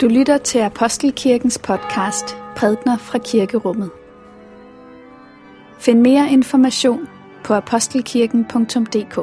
Du 0.00 0.08
lytter 0.08 0.38
til 0.38 0.58
Apostelkirkens 0.58 1.58
podcast 1.58 2.36
Prædner 2.56 2.98
fra 2.98 3.18
Kirkerummet. 3.18 3.90
Find 5.80 6.00
mere 6.00 6.30
information 6.30 7.08
på 7.44 7.54
apostelkirken.dk 7.54 9.14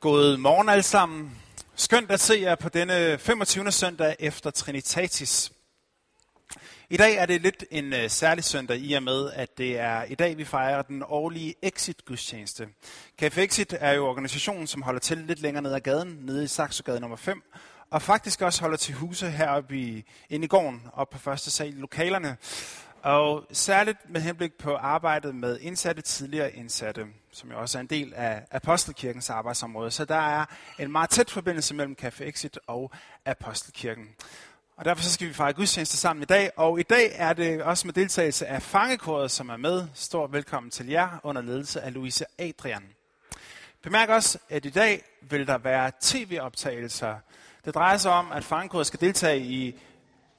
God 0.00 0.36
morgen 0.36 0.68
alle 0.68 0.82
sammen. 0.82 1.30
Skønt 1.74 2.10
at 2.10 2.20
se 2.20 2.34
jer 2.40 2.54
på 2.54 2.68
denne 2.68 3.18
25. 3.18 3.72
søndag 3.72 4.16
efter 4.18 4.50
Trinitatis. 4.50 5.52
I 6.90 6.96
dag 6.96 7.14
er 7.14 7.26
det 7.26 7.42
lidt 7.42 7.64
en 7.70 7.92
øh, 7.92 8.10
særlig 8.10 8.44
søndag 8.44 8.78
i 8.78 8.92
og 8.92 9.02
med, 9.02 9.30
at 9.32 9.58
det 9.58 9.78
er 9.78 10.02
i 10.02 10.14
dag, 10.14 10.36
vi 10.36 10.44
fejrer 10.44 10.82
den 10.82 11.02
årlige 11.06 11.54
Exit-gudstjeneste. 11.62 12.68
Café 13.22 13.40
Exit 13.40 13.76
er 13.80 13.92
jo 13.92 14.06
organisationen, 14.06 14.66
som 14.66 14.82
holder 14.82 15.00
til 15.00 15.18
lidt 15.18 15.40
længere 15.40 15.62
ned 15.62 15.72
ad 15.72 15.80
gaden, 15.80 16.18
nede 16.20 16.44
i 16.44 16.46
Saxogade 16.46 17.00
nummer 17.00 17.16
5, 17.16 17.42
og 17.90 18.02
faktisk 18.02 18.42
også 18.42 18.60
holder 18.60 18.76
til 18.76 18.94
huse 18.94 19.30
heroppe 19.30 19.78
i, 19.78 20.04
inde 20.30 20.44
i 20.44 20.48
gården, 20.48 20.82
op 20.92 21.10
på 21.10 21.18
første 21.18 21.50
sal 21.50 21.68
i 21.68 21.80
lokalerne. 21.80 22.36
Og 23.02 23.46
særligt 23.52 24.10
med 24.10 24.20
henblik 24.20 24.52
på 24.58 24.74
arbejdet 24.74 25.34
med 25.34 25.58
indsatte, 25.60 26.02
tidligere 26.02 26.52
indsatte, 26.52 27.06
som 27.32 27.50
jo 27.50 27.60
også 27.60 27.78
er 27.78 27.80
en 27.80 27.86
del 27.86 28.14
af 28.16 28.42
Apostelkirkens 28.50 29.30
arbejdsområde. 29.30 29.90
Så 29.90 30.04
der 30.04 30.40
er 30.40 30.44
en 30.78 30.92
meget 30.92 31.10
tæt 31.10 31.30
forbindelse 31.30 31.74
mellem 31.74 31.96
Café 32.02 32.24
Exit 32.24 32.58
og 32.66 32.90
Apostelkirken. 33.24 34.08
Og 34.76 34.84
derfor 34.84 35.02
så 35.02 35.12
skal 35.12 35.28
vi 35.28 35.32
fejre 35.32 35.52
gudstjeneste 35.52 35.96
sammen 35.96 36.22
i 36.22 36.26
dag. 36.26 36.50
Og 36.56 36.80
i 36.80 36.82
dag 36.82 37.10
er 37.14 37.32
det 37.32 37.62
også 37.62 37.86
med 37.86 37.94
deltagelse 37.94 38.46
af 38.46 38.62
fangekoret, 38.62 39.30
som 39.30 39.48
er 39.48 39.56
med. 39.56 39.86
Stor 39.94 40.26
velkommen 40.26 40.70
til 40.70 40.86
jer 40.86 41.20
under 41.22 41.42
ledelse 41.42 41.80
af 41.80 41.94
Louise 41.94 42.24
Adrian. 42.38 42.82
Bemærk 43.82 44.08
også, 44.08 44.38
at 44.48 44.64
i 44.64 44.70
dag 44.70 45.04
vil 45.30 45.46
der 45.46 45.58
være 45.58 45.92
tv-optagelser. 46.00 47.16
Det 47.64 47.74
drejer 47.74 47.96
sig 47.96 48.12
om, 48.12 48.32
at 48.32 48.44
fangekoret 48.44 48.86
skal 48.86 49.00
deltage 49.00 49.40
i 49.40 49.80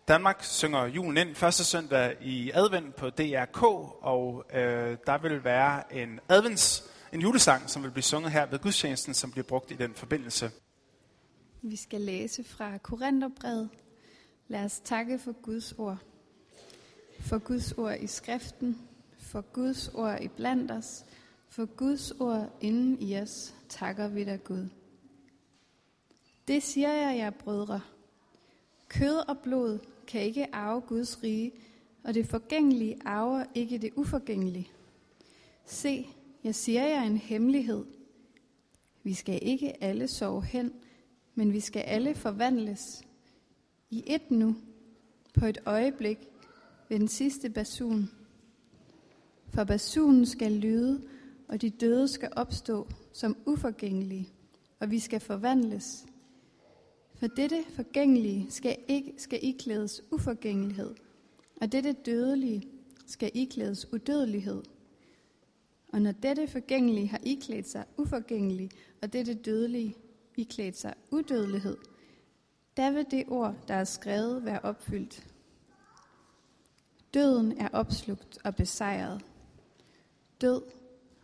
Danmark 0.08 0.44
synger 0.44 0.86
julen 0.86 1.18
ind 1.18 1.36
første 1.36 1.64
søndag 1.64 2.16
i 2.22 2.52
advent 2.54 2.96
på 2.96 3.10
DRK, 3.10 3.64
og 4.02 4.46
øh, 4.54 4.98
der 5.08 5.18
vil 5.18 5.44
være 5.44 5.94
en 5.94 6.20
advents, 6.30 6.84
en 7.14 7.22
julesang, 7.22 7.70
som 7.70 7.84
vil 7.84 7.92
blive 7.92 8.04
sunget 8.04 8.32
her 8.32 8.46
ved 8.46 8.60
gudstjenesten, 8.60 9.14
som 9.14 9.32
bliver 9.32 9.46
brugt 9.46 9.72
i 9.72 9.76
den 9.76 9.94
forbindelse. 9.94 10.52
Vi 11.62 11.76
skal 11.76 12.02
læse 12.02 12.44
fra 12.44 12.78
Korintherbrevet 12.78 13.70
Lad 14.48 14.66
os 14.66 14.80
takke 14.80 15.20
for 15.20 15.32
Guds 15.32 15.74
ord. 15.78 15.98
For 17.20 17.38
Guds 17.38 17.72
ord 17.72 17.98
i 18.00 18.08
skriften, 18.08 18.78
for 19.18 19.42
Guds 19.42 19.88
ord 19.88 20.22
i 20.22 20.28
blandt 20.28 20.72
os, 20.72 21.06
for 21.48 21.66
Guds 21.66 22.12
ord 22.12 22.58
inden 22.62 23.02
i 23.02 23.18
os, 23.18 23.56
takker 23.70 24.08
vi 24.08 24.24
dig 24.24 24.44
Gud. 24.44 24.70
Det 26.48 26.64
siger 26.64 26.94
jeg 26.94 27.18
jer, 27.18 27.30
brødre. 27.30 27.82
Kød 28.88 29.30
og 29.30 29.40
blod 29.40 29.80
kan 30.08 30.22
ikke 30.22 30.56
arve 30.56 30.82
Guds 30.82 31.24
rige, 31.24 31.52
og 32.04 32.14
det 32.14 32.28
forgængelige 32.28 32.98
arver 33.06 33.46
ikke 33.56 33.78
det 33.78 33.94
uforgængelige. 33.96 34.72
Se, 35.66 36.08
jeg 36.44 36.56
siger 36.56 36.84
jer 36.84 37.04
en 37.04 37.18
hemmelighed. 37.18 37.86
Vi 39.04 39.14
skal 39.14 39.40
ikke 39.42 39.84
alle 39.84 40.08
sove 40.08 40.44
hen, 40.44 40.74
men 41.36 41.54
vi 41.54 41.60
skal 41.60 41.82
alle 41.82 42.16
forvandles 42.16 43.07
i 43.90 44.04
et 44.08 44.32
nu, 44.32 44.56
på 45.34 45.46
et 45.46 45.58
øjeblik, 45.66 46.18
ved 46.90 47.00
den 47.00 47.08
sidste 47.08 47.50
basun. 47.50 48.10
For 49.54 49.64
basunen 49.64 50.26
skal 50.26 50.52
lyde, 50.52 51.02
og 51.48 51.62
de 51.62 51.70
døde 51.70 52.08
skal 52.08 52.30
opstå 52.36 52.88
som 53.14 53.38
uforgængelige, 53.46 54.30
og 54.80 54.92
vi 54.92 55.00
skal 55.00 55.20
forvandles. 55.20 56.06
For 57.16 57.28
dette 57.28 57.64
forgængelige 57.70 58.48
skal, 58.50 58.78
ikke, 58.88 59.14
skal 59.18 59.40
iklædes 59.42 60.02
uforgængelighed, 60.12 60.96
og 61.62 61.72
dette 61.72 61.94
dødelige 61.94 62.68
skal 63.06 63.32
iklædes 63.34 63.94
udødelighed. 63.94 64.64
Og 65.94 66.02
når 66.02 66.12
dette 66.12 66.48
forgængelige 66.48 67.08
har 67.08 67.20
iklædt 67.24 67.68
sig 67.68 67.86
uforgængelig, 67.98 68.70
og 69.02 69.14
dette 69.14 69.34
dødelige 69.34 69.96
iklædt 70.38 70.78
sig 70.78 70.94
udødelighed, 71.12 71.78
der 72.78 72.92
vil 72.92 73.12
det 73.12 73.24
ord, 73.28 73.56
der 73.68 73.74
er 73.74 73.84
skrevet, 73.84 74.46
være 74.46 74.60
opfyldt. 74.60 75.28
Døden 77.14 77.58
er 77.58 77.70
opslugt 77.72 78.38
og 78.44 78.56
besejret. 78.56 79.26
Død, 80.42 80.62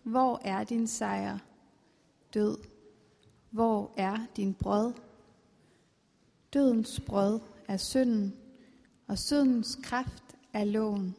hvor 0.04 0.42
er 0.46 0.64
din 0.64 0.88
sejr? 0.88 1.40
Død, 2.34 2.58
hvor 3.50 3.92
er 3.98 4.18
din 4.36 4.54
brød? 4.54 4.94
Dødens 6.54 7.00
brød 7.06 7.40
er 7.68 7.78
synden, 7.78 8.36
og 9.08 9.18
syndens 9.18 9.80
kraft 9.84 10.24
er 10.54 10.64
loven. 10.64 11.16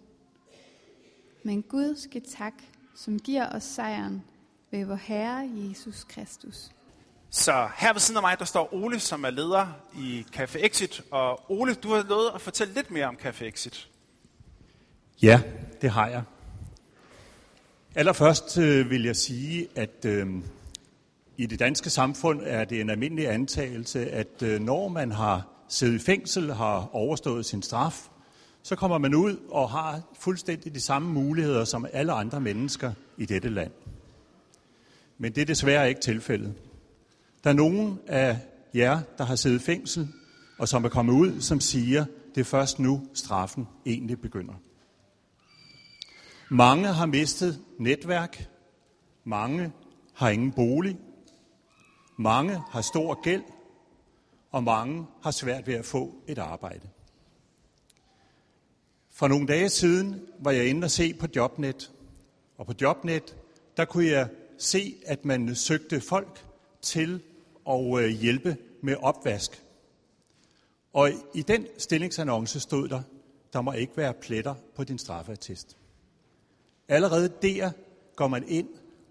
Men 1.42 1.62
Gud 1.62 1.96
skal 1.96 2.22
tak, 2.22 2.54
som 2.94 3.18
giver 3.18 3.48
os 3.48 3.64
sejren 3.64 4.22
ved 4.70 4.84
vor 4.84 4.94
Herre 4.94 5.50
Jesus 5.54 6.04
Kristus. 6.04 6.73
Så 7.34 7.68
her 7.76 7.92
ved 7.92 8.00
siden 8.00 8.16
af 8.16 8.22
mig, 8.22 8.38
der 8.38 8.44
står 8.44 8.74
Ole, 8.74 9.00
som 9.00 9.24
er 9.24 9.30
leder 9.30 9.66
i 9.98 10.26
Café 10.36 10.66
Exit. 10.66 11.02
Og 11.10 11.50
Ole, 11.50 11.74
du 11.74 11.94
har 11.94 12.02
lovet 12.08 12.30
at 12.34 12.40
fortælle 12.40 12.74
lidt 12.74 12.90
mere 12.90 13.06
om 13.06 13.16
Café 13.24 13.44
Exit. 13.44 13.88
Ja, 15.22 15.40
det 15.82 15.90
har 15.90 16.08
jeg. 16.08 16.22
Allerførst 17.94 18.58
øh, 18.58 18.90
vil 18.90 19.04
jeg 19.04 19.16
sige, 19.16 19.68
at 19.76 20.04
øh, 20.06 20.26
i 21.36 21.46
det 21.46 21.58
danske 21.58 21.90
samfund 21.90 22.40
er 22.44 22.64
det 22.64 22.80
en 22.80 22.90
almindelig 22.90 23.28
antagelse, 23.28 24.10
at 24.10 24.42
øh, 24.42 24.60
når 24.60 24.88
man 24.88 25.12
har 25.12 25.46
siddet 25.68 25.94
i 25.94 26.04
fængsel, 26.04 26.52
har 26.52 26.90
overstået 26.92 27.46
sin 27.46 27.62
straf, 27.62 28.08
så 28.62 28.76
kommer 28.76 28.98
man 28.98 29.14
ud 29.14 29.36
og 29.50 29.70
har 29.70 30.00
fuldstændig 30.18 30.74
de 30.74 30.80
samme 30.80 31.12
muligheder 31.12 31.64
som 31.64 31.86
alle 31.92 32.12
andre 32.12 32.40
mennesker 32.40 32.92
i 33.18 33.26
dette 33.26 33.48
land. 33.48 33.72
Men 35.18 35.34
det 35.34 35.40
er 35.40 35.46
desværre 35.46 35.88
ikke 35.88 36.00
tilfældet. 36.00 36.54
Der 37.44 37.50
er 37.50 37.54
nogen 37.54 38.00
af 38.06 38.38
jer, 38.74 39.00
der 39.18 39.24
har 39.24 39.36
siddet 39.36 39.60
i 39.60 39.64
fængsel, 39.64 40.08
og 40.58 40.68
som 40.68 40.84
er 40.84 40.88
kommet 40.88 41.12
ud, 41.12 41.40
som 41.40 41.60
siger, 41.60 42.04
det 42.34 42.40
er 42.40 42.44
først 42.44 42.78
nu, 42.78 43.08
straffen 43.14 43.68
egentlig 43.86 44.20
begynder. 44.20 44.54
Mange 46.50 46.88
har 46.88 47.06
mistet 47.06 47.60
netværk. 47.78 48.48
Mange 49.24 49.72
har 50.14 50.28
ingen 50.28 50.52
bolig. 50.52 50.98
Mange 52.18 52.62
har 52.70 52.80
stor 52.80 53.22
gæld. 53.22 53.42
Og 54.52 54.64
mange 54.64 55.06
har 55.22 55.30
svært 55.30 55.66
ved 55.66 55.74
at 55.74 55.84
få 55.84 56.14
et 56.26 56.38
arbejde. 56.38 56.88
For 59.10 59.28
nogle 59.28 59.46
dage 59.46 59.68
siden 59.68 60.20
var 60.38 60.50
jeg 60.50 60.66
inde 60.66 60.84
og 60.84 60.90
se 60.90 61.14
på 61.14 61.26
Jobnet. 61.36 61.92
Og 62.58 62.66
på 62.66 62.72
Jobnet, 62.80 63.36
der 63.76 63.84
kunne 63.84 64.06
jeg 64.06 64.28
se, 64.58 64.94
at 65.06 65.24
man 65.24 65.54
søgte 65.54 66.00
folk 66.00 66.44
til 66.82 67.22
og 67.64 68.02
øh, 68.02 68.08
hjælpe 68.10 68.56
med 68.82 68.96
opvask. 68.96 69.64
Og 70.92 71.10
i 71.34 71.42
den 71.42 71.66
stillingsannonce 71.78 72.60
stod 72.60 72.88
der, 72.88 73.02
der 73.52 73.60
må 73.60 73.72
ikke 73.72 73.96
være 73.96 74.14
pletter 74.14 74.54
på 74.76 74.84
din 74.84 74.98
straffeattest. 74.98 75.76
Allerede 76.88 77.32
der 77.42 77.70
går 78.16 78.28
man 78.28 78.48
ind 78.48 78.68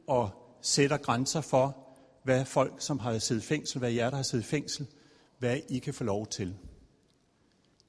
og 0.07 0.29
sætter 0.61 0.97
grænser 0.97 1.41
for, 1.41 1.77
hvad 2.23 2.45
folk, 2.45 2.73
som 2.79 2.99
har 2.99 3.19
siddet 3.19 3.43
fængsel, 3.43 3.79
hvad 3.79 3.91
jer, 3.91 4.09
der 4.09 4.15
har 4.15 4.23
siddet 4.23 4.45
fængsel, 4.45 4.87
hvad 5.39 5.59
I 5.69 5.79
kan 5.79 5.93
få 5.93 6.03
lov 6.03 6.27
til. 6.27 6.55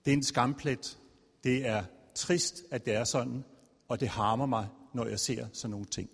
Det 0.05 0.11
er 0.11 0.17
en 0.17 0.23
skamplet. 0.23 0.99
Det 1.45 1.67
er 1.67 1.85
trist, 2.15 2.63
at 2.71 2.87
det 2.87 2.95
er 2.95 3.05
sådan, 3.05 3.45
og 3.89 4.01
det 4.01 4.09
harmer 4.09 4.47
mig, 4.47 4.69
når 4.95 5.07
jeg 5.07 5.21
ser 5.21 5.47
sådan 5.53 5.71
nogle 5.71 5.87
ting. 5.87 6.11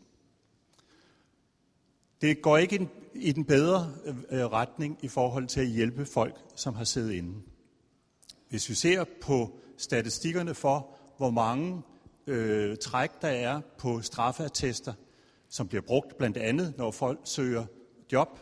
Det 2.20 2.42
går 2.42 2.56
ikke 2.58 2.88
i 3.14 3.32
den 3.32 3.44
bedre 3.44 3.94
øh, 4.30 4.46
retning 4.46 4.98
i 5.02 5.08
forhold 5.08 5.46
til 5.46 5.60
at 5.60 5.66
hjælpe 5.66 6.06
folk, 6.06 6.34
som 6.56 6.74
har 6.74 6.84
siddet 6.84 7.12
inde. 7.12 7.34
Hvis 8.48 8.68
vi 8.68 8.74
ser 8.74 9.04
på 9.20 9.58
statistikkerne 9.76 10.54
for, 10.54 10.96
hvor 11.16 11.30
mange 11.30 11.82
øh, 12.26 12.76
træk 12.76 13.10
der 13.22 13.28
er 13.28 13.60
på 13.78 14.00
straffeattester, 14.02 14.92
som 15.48 15.68
bliver 15.68 15.82
brugt 15.82 16.18
blandt 16.18 16.36
andet, 16.36 16.74
når 16.78 16.90
folk 16.90 17.20
søger 17.24 17.66
job, 18.12 18.38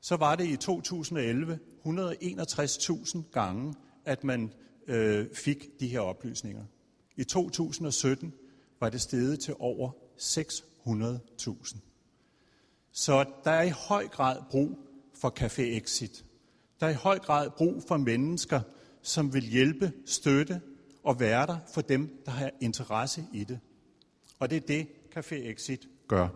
så 0.00 0.16
var 0.16 0.36
det 0.36 0.46
i 0.46 0.56
2011 0.56 1.58
161.000 1.86 3.30
gange, 3.32 3.74
at 4.04 4.24
man 4.24 4.52
øh, 4.86 5.26
fik 5.34 5.80
de 5.80 5.88
her 5.88 6.00
oplysninger. 6.00 6.64
I 7.16 7.24
2017 7.24 8.34
var 8.80 8.88
det 8.88 9.00
steget 9.00 9.40
til 9.40 9.54
over 9.58 9.90
600.000. 10.18 11.93
Så 12.96 13.24
der 13.44 13.50
er 13.50 13.62
i 13.62 13.70
høj 13.70 14.08
grad 14.08 14.42
brug 14.50 14.78
for 15.14 15.34
Café 15.40 15.62
Exit. 15.62 16.24
Der 16.80 16.86
er 16.86 16.90
i 16.90 16.94
høj 16.94 17.18
grad 17.18 17.50
brug 17.50 17.82
for 17.88 17.96
mennesker, 17.96 18.60
som 19.02 19.34
vil 19.34 19.42
hjælpe, 19.42 19.92
støtte 20.06 20.60
og 21.02 21.20
være 21.20 21.46
der 21.46 21.58
for 21.74 21.80
dem, 21.80 22.22
der 22.26 22.30
har 22.30 22.50
interesse 22.60 23.24
i 23.32 23.44
det. 23.44 23.60
Og 24.38 24.50
det 24.50 24.56
er 24.56 24.60
det, 24.60 24.86
Café 25.16 25.34
Exit 25.34 25.88
gør. 26.08 26.28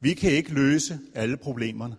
Vi 0.00 0.14
kan 0.14 0.32
ikke 0.32 0.54
løse 0.54 0.98
alle 1.14 1.36
problemerne, 1.36 1.96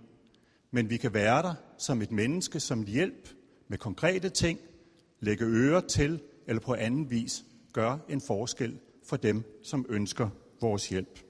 men 0.71 0.89
vi 0.89 0.97
kan 0.97 1.13
være 1.13 1.41
der 1.41 1.53
som 1.77 2.01
et 2.01 2.11
menneske, 2.11 2.59
som 2.59 2.83
hjælp 2.83 3.29
med 3.67 3.77
konkrete 3.77 4.29
ting, 4.29 4.59
lægge 5.19 5.45
ører 5.45 5.81
til 5.81 6.21
eller 6.47 6.61
på 6.61 6.73
anden 6.73 7.09
vis 7.09 7.43
gøre 7.73 7.99
en 8.09 8.21
forskel 8.21 8.79
for 9.03 9.17
dem, 9.17 9.43
som 9.63 9.85
ønsker 9.89 10.29
vores 10.61 10.89
hjælp. 10.89 11.28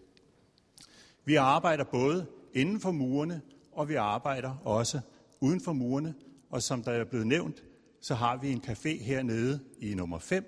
Vi 1.25 1.35
arbejder 1.35 1.83
både 1.83 2.27
inden 2.53 2.79
for 2.79 2.91
murene, 2.91 3.41
og 3.71 3.89
vi 3.89 3.95
arbejder 3.95 4.55
også 4.63 4.99
uden 5.39 5.61
for 5.61 5.73
murene, 5.73 6.15
og 6.49 6.63
som 6.63 6.83
der 6.83 6.91
er 6.91 7.05
blevet 7.05 7.27
nævnt, 7.27 7.63
så 8.01 8.15
har 8.15 8.37
vi 8.37 8.51
en 8.51 8.63
café 8.67 9.03
hernede 9.03 9.59
i 9.79 9.93
nummer 9.93 10.19
5, 10.19 10.45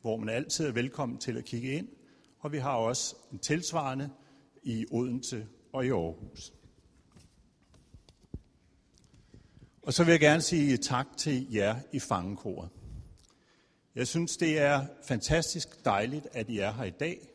hvor 0.00 0.16
man 0.16 0.28
altid 0.28 0.66
er 0.66 0.72
velkommen 0.72 1.18
til 1.18 1.36
at 1.36 1.44
kigge 1.44 1.72
ind, 1.72 1.88
og 2.38 2.52
vi 2.52 2.58
har 2.58 2.72
også 2.76 3.16
en 3.32 3.38
tilsvarende 3.38 4.10
i 4.62 4.86
Odense 4.90 5.46
og 5.72 5.86
i 5.86 5.90
Aarhus. 5.90 6.52
Og 9.82 9.92
så 9.92 10.04
vil 10.04 10.10
jeg 10.12 10.20
gerne 10.20 10.42
sige 10.42 10.76
tak 10.76 11.06
til 11.16 11.52
jer 11.52 11.76
i 11.92 12.00
fangekoret. 12.00 12.70
Jeg 13.94 14.06
synes, 14.06 14.36
det 14.36 14.58
er 14.58 14.86
fantastisk 15.08 15.84
dejligt, 15.84 16.26
at 16.32 16.48
I 16.48 16.58
er 16.58 16.72
her 16.72 16.84
i 16.84 16.90
dag. 16.90 17.28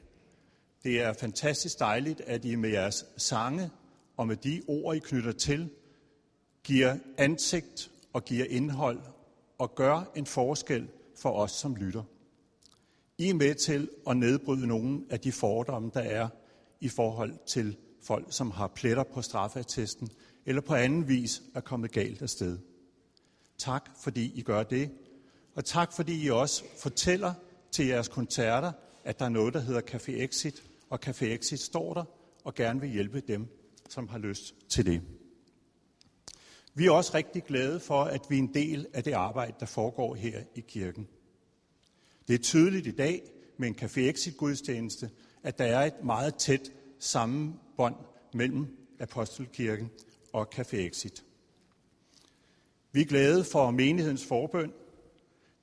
Det 0.84 1.02
er 1.02 1.14
fantastisk 1.14 1.80
dejligt, 1.80 2.22
at 2.22 2.46
I 2.46 2.56
med 2.56 2.70
jeres 2.70 3.06
sange 3.18 3.70
og 4.18 4.28
med 4.28 4.36
de 4.36 4.62
ord, 4.68 4.96
I 4.96 5.00
knytter 5.00 5.32
til, 5.32 5.70
giver 6.64 6.98
ansigt 7.18 7.92
og 8.14 8.26
giver 8.26 8.46
indhold 8.46 9.00
og 9.58 9.76
gør 9.76 10.12
en 10.16 10.26
forskel 10.26 10.88
for 11.16 11.32
os, 11.32 11.52
som 11.52 11.76
lytter. 11.76 12.04
I 13.18 13.30
er 13.30 13.34
med 13.34 13.56
til 13.56 13.90
at 14.08 14.18
nedbryde 14.18 14.68
nogle 14.68 15.02
af 15.10 15.20
de 15.20 15.32
fordomme, 15.32 15.92
der 15.94 16.00
er 16.00 16.30
i 16.80 16.90
forhold 16.90 17.34
til 17.46 17.78
folk, 18.02 18.26
som 18.30 18.52
har 18.52 18.68
pletter 18.68 19.04
på 19.04 19.22
straffeattesten, 19.22 20.10
eller 20.46 20.62
på 20.62 20.74
anden 20.74 21.08
vis 21.08 21.42
er 21.56 21.62
kommet 21.62 21.92
galt 21.92 22.22
af 22.22 22.30
sted. 22.30 22.58
Tak, 23.58 23.90
fordi 24.04 24.32
I 24.36 24.42
gør 24.42 24.64
det. 24.64 24.92
Og 25.56 25.66
tak, 25.66 25.94
fordi 25.94 26.26
I 26.26 26.30
også 26.30 26.64
fortæller 26.78 27.34
til 27.72 27.86
jeres 27.88 28.08
koncerter, 28.08 28.72
at 29.04 29.20
der 29.20 29.26
er 29.26 29.30
noget, 29.30 29.54
der 29.54 29.60
hedder 29.60 29.82
Café 29.82 30.12
Exit, 30.12 30.64
og 30.90 31.00
Café 31.06 31.26
Exit 31.26 31.60
står 31.60 31.94
der 31.94 32.04
og 32.44 32.56
gerne 32.56 32.82
vil 32.82 32.90
hjælpe 32.90 33.20
dem, 33.20 33.48
som 33.90 34.08
har 34.08 34.18
lyst 34.18 34.56
til 34.70 34.86
det. 34.86 35.02
Vi 36.74 36.86
er 36.86 36.92
også 36.92 37.12
rigtig 37.14 37.44
glade 37.44 37.80
for, 37.80 38.04
at 38.04 38.22
vi 38.30 38.36
er 38.36 38.40
en 38.40 38.54
del 38.54 38.88
af 38.94 39.04
det 39.04 39.12
arbejde, 39.12 39.54
der 39.60 39.66
foregår 39.66 40.16
her 40.16 40.44
i 40.56 40.60
kirken. 40.60 41.08
Det 42.28 42.34
er 42.34 42.44
tydeligt 42.44 42.88
i 42.88 42.92
dag 42.92 43.22
med 43.58 43.68
en 43.68 43.76
Café 43.82 44.00
Exit 44.00 44.38
gudstjeneste, 44.38 45.10
at 45.44 45.58
der 45.58 45.66
er 45.66 45.86
et 45.86 46.04
meget 46.04 46.36
tæt 46.36 46.72
sammenbånd 47.00 47.96
mellem 48.34 48.78
Apostelkirken 49.00 49.90
og 50.34 50.48
Café 50.56 50.76
Exit. 50.76 51.24
Vi 52.92 53.02
er 53.02 53.06
glade 53.06 53.44
for 53.44 53.72
menighedens 53.72 54.26
forbøn. 54.26 54.74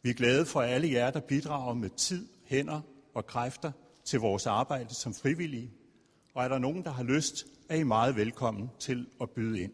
Vi 0.03 0.11
er 0.11 0.15
glade 0.15 0.47
for 0.47 0.61
alle 0.61 0.93
jer, 0.93 1.11
der 1.11 1.21
bidrager 1.21 1.75
med 1.75 1.91
tid, 1.91 2.29
hænder 2.45 2.81
og 3.15 3.27
kræfter 3.27 3.73
til 4.07 4.21
vores 4.21 4.47
arbejde 4.47 4.95
som 4.95 5.15
frivillige. 5.15 5.71
Og 6.35 6.45
er 6.45 6.49
der 6.49 6.59
nogen, 6.59 6.85
der 6.85 6.91
har 6.91 7.03
lyst, 7.03 7.47
er 7.69 7.77
I 7.77 7.83
meget 7.83 8.17
velkommen 8.17 8.71
til 8.79 9.07
at 9.21 9.31
byde 9.31 9.61
ind. 9.61 9.73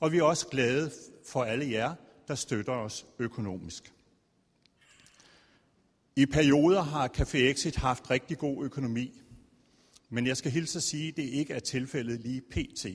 Og 0.00 0.12
vi 0.12 0.18
er 0.18 0.22
også 0.22 0.48
glade 0.48 0.90
for 1.26 1.44
alle 1.44 1.70
jer, 1.70 1.94
der 2.28 2.34
støtter 2.34 2.72
os 2.72 3.06
økonomisk. 3.18 3.92
I 6.16 6.26
perioder 6.26 6.82
har 6.82 7.08
Café 7.08 7.36
Exit 7.36 7.76
haft 7.76 8.10
rigtig 8.10 8.38
god 8.38 8.64
økonomi, 8.64 9.22
men 10.08 10.26
jeg 10.26 10.36
skal 10.36 10.50
hilse 10.50 10.78
at 10.78 10.82
sige, 10.82 11.08
at 11.08 11.16
det 11.16 11.22
ikke 11.22 11.54
er 11.54 11.58
tilfældet 11.58 12.20
lige 12.20 12.40
pt. 12.40 12.86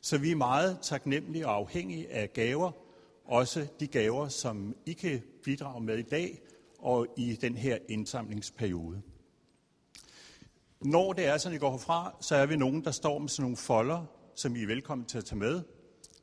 Så 0.00 0.18
vi 0.18 0.30
er 0.30 0.36
meget 0.36 0.78
taknemmelige 0.82 1.46
og 1.46 1.54
afhængige 1.54 2.12
af 2.12 2.32
gaver, 2.32 2.72
også 3.24 3.66
de 3.80 3.86
gaver, 3.86 4.28
som 4.28 4.76
I 4.86 4.92
kan 4.92 5.22
bidrage 5.44 5.84
med 5.84 5.98
i 5.98 6.02
dag 6.02 6.40
og 6.78 7.06
i 7.16 7.38
den 7.40 7.56
her 7.56 7.78
indsamlingsperiode. 7.88 9.02
Når 10.80 11.12
det 11.12 11.26
er 11.26 11.38
sådan, 11.38 11.56
I 11.56 11.58
går 11.58 11.70
herfra, 11.70 12.16
så 12.20 12.34
er 12.34 12.46
vi 12.46 12.56
nogen, 12.56 12.84
der 12.84 12.90
står 12.90 13.18
med 13.18 13.28
sådan 13.28 13.42
nogle 13.42 13.56
folder, 13.56 14.04
som 14.34 14.56
I 14.56 14.62
er 14.62 14.66
velkommen 14.66 15.06
til 15.06 15.18
at 15.18 15.24
tage 15.24 15.38
med. 15.38 15.62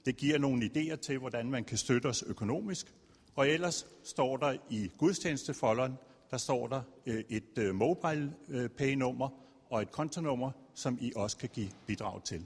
Det 0.05 0.17
giver 0.17 0.37
nogle 0.37 0.65
idéer 0.65 0.95
til, 0.95 1.17
hvordan 1.17 1.51
man 1.51 1.63
kan 1.63 1.77
støtte 1.77 2.07
os 2.07 2.23
økonomisk. 2.23 2.93
Og 3.35 3.49
ellers 3.49 3.87
står 4.03 4.37
der 4.37 4.57
i 4.69 4.91
gudstjenestefolderen, 4.97 5.93
der 6.31 6.37
står 6.37 6.67
der 6.67 6.81
øh, 7.05 7.23
et 7.29 7.57
øh, 7.57 7.75
mobile 7.75 8.33
øh, 8.49 8.69
pay-nummer 8.69 9.29
og 9.69 9.81
et 9.81 9.91
kontonummer, 9.91 10.51
som 10.73 10.97
I 11.01 11.11
også 11.15 11.37
kan 11.37 11.49
give 11.53 11.69
bidrag 11.87 12.23
til. 12.23 12.45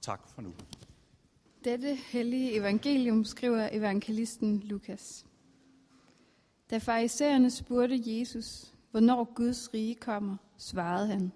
Tak 0.00 0.20
for 0.34 0.42
nu. 0.42 0.52
Dette 1.64 1.94
hellige 1.94 2.56
evangelium 2.56 3.24
skriver 3.24 3.68
evangelisten 3.72 4.58
Lukas. 4.58 5.26
Da 6.70 6.78
farisæerne 6.78 7.50
spurgte 7.50 8.00
Jesus, 8.06 8.74
hvornår 8.90 9.32
Guds 9.34 9.74
rige 9.74 9.94
kommer, 9.94 10.36
svarede 10.56 11.06
han. 11.06 11.32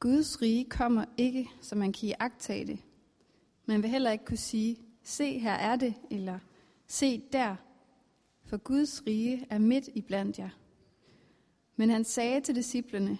Guds 0.00 0.42
rige 0.42 0.64
kommer 0.64 1.04
ikke, 1.16 1.50
så 1.60 1.74
man 1.74 1.92
kan 1.92 2.08
iagtage 2.08 2.66
det. 2.66 2.78
Man 3.66 3.82
vil 3.82 3.90
heller 3.90 4.10
ikke 4.10 4.24
kunne 4.24 4.36
sige, 4.36 4.78
se 5.02 5.38
her 5.38 5.52
er 5.52 5.76
det, 5.76 5.94
eller 6.10 6.38
se 6.86 7.22
der, 7.32 7.56
for 8.44 8.56
Guds 8.56 9.02
rige 9.06 9.46
er 9.50 9.58
midt 9.58 9.88
i 9.94 10.00
blandt 10.00 10.38
jer. 10.38 10.50
Men 11.76 11.90
han 11.90 12.04
sagde 12.04 12.40
til 12.40 12.54
disciplene, 12.54 13.18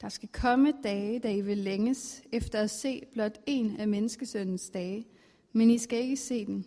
der 0.00 0.08
skal 0.08 0.28
komme 0.28 0.72
dage, 0.82 1.18
da 1.18 1.34
I 1.34 1.40
vil 1.40 1.58
længes 1.58 2.22
efter 2.32 2.60
at 2.60 2.70
se 2.70 3.02
blot 3.12 3.38
en 3.46 3.76
af 3.76 3.88
menneskesøndens 3.88 4.70
dage, 4.70 5.06
men 5.52 5.70
I 5.70 5.78
skal 5.78 5.98
ikke 5.98 6.16
se 6.16 6.46
den. 6.46 6.66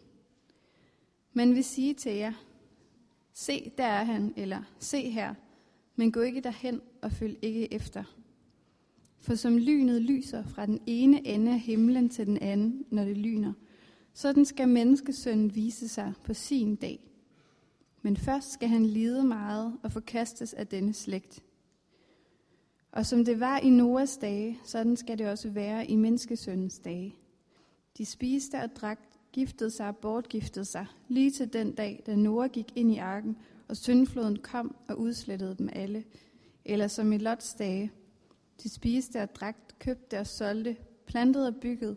Men 1.33 1.55
vil 1.55 1.63
sige 1.63 1.93
til 1.93 2.15
jer, 2.15 2.33
se 3.33 3.71
der 3.77 3.85
er 3.85 4.03
han, 4.03 4.33
eller 4.37 4.63
se 4.79 5.09
her, 5.09 5.35
men 5.99 6.11
gå 6.11 6.21
ikke 6.21 6.41
derhen 6.41 6.81
og 7.01 7.11
følg 7.11 7.39
ikke 7.41 7.73
efter. 7.73 8.03
For 9.19 9.35
som 9.35 9.57
lynet 9.57 10.01
lyser 10.01 10.43
fra 10.43 10.65
den 10.65 10.81
ene 10.85 11.27
ende 11.27 11.51
af 11.51 11.59
himlen 11.59 12.09
til 12.09 12.27
den 12.27 12.37
anden, 12.37 12.85
når 12.91 13.03
det 13.03 13.17
lyner, 13.17 13.53
sådan 14.13 14.45
skal 14.45 14.69
menneskesønnen 14.69 15.55
vise 15.55 15.87
sig 15.87 16.13
på 16.23 16.33
sin 16.33 16.75
dag. 16.75 16.99
Men 18.01 18.17
først 18.17 18.51
skal 18.51 18.69
han 18.69 18.85
lide 18.85 19.23
meget 19.23 19.77
og 19.83 19.91
forkastes 19.91 20.53
af 20.53 20.67
denne 20.67 20.93
slægt. 20.93 21.43
Og 22.91 23.05
som 23.05 23.25
det 23.25 23.39
var 23.39 23.59
i 23.59 23.69
Noas 23.69 24.17
dage, 24.17 24.59
sådan 24.63 24.97
skal 24.97 25.17
det 25.17 25.27
også 25.27 25.49
være 25.49 25.87
i 25.87 25.95
menneskesøndens 25.95 26.79
dage. 26.79 27.15
De 27.97 28.05
spiste 28.05 28.55
og 28.55 28.75
drak, 28.75 28.99
giftede 29.31 29.71
sig 29.71 29.87
og 29.87 29.97
bortgiftede 29.97 30.65
sig, 30.65 30.85
lige 31.07 31.31
til 31.31 31.53
den 31.53 31.71
dag, 31.71 32.03
da 32.05 32.15
Noah 32.15 32.49
gik 32.49 32.71
ind 32.75 32.91
i 32.91 32.97
arken, 32.97 33.37
og 33.69 33.77
syndfloden 33.77 34.39
kom 34.39 34.75
og 34.87 34.99
udslettede 34.99 35.55
dem 35.57 35.69
alle. 35.73 36.03
Eller 36.65 36.87
som 36.87 37.13
i 37.13 37.17
Lots 37.17 37.53
dage. 37.53 37.91
De 38.63 38.69
spiste 38.69 39.21
og 39.21 39.35
drak, 39.35 39.55
købte 39.79 40.19
og 40.19 40.27
solgte, 40.27 40.77
plantede 41.05 41.47
og 41.47 41.55
byggede. 41.55 41.95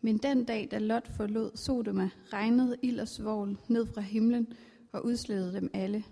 Men 0.00 0.18
den 0.18 0.44
dag, 0.44 0.68
da 0.70 0.78
Lot 0.78 1.08
forlod 1.16 1.50
Sodoma, 1.54 2.10
regnede 2.32 2.76
ild 2.82 3.00
og 3.00 3.08
svovl 3.08 3.58
ned 3.68 3.86
fra 3.86 4.00
himlen 4.00 4.52
og 4.92 5.04
udslettede 5.04 5.52
dem 5.52 5.70
alle. 5.72 6.04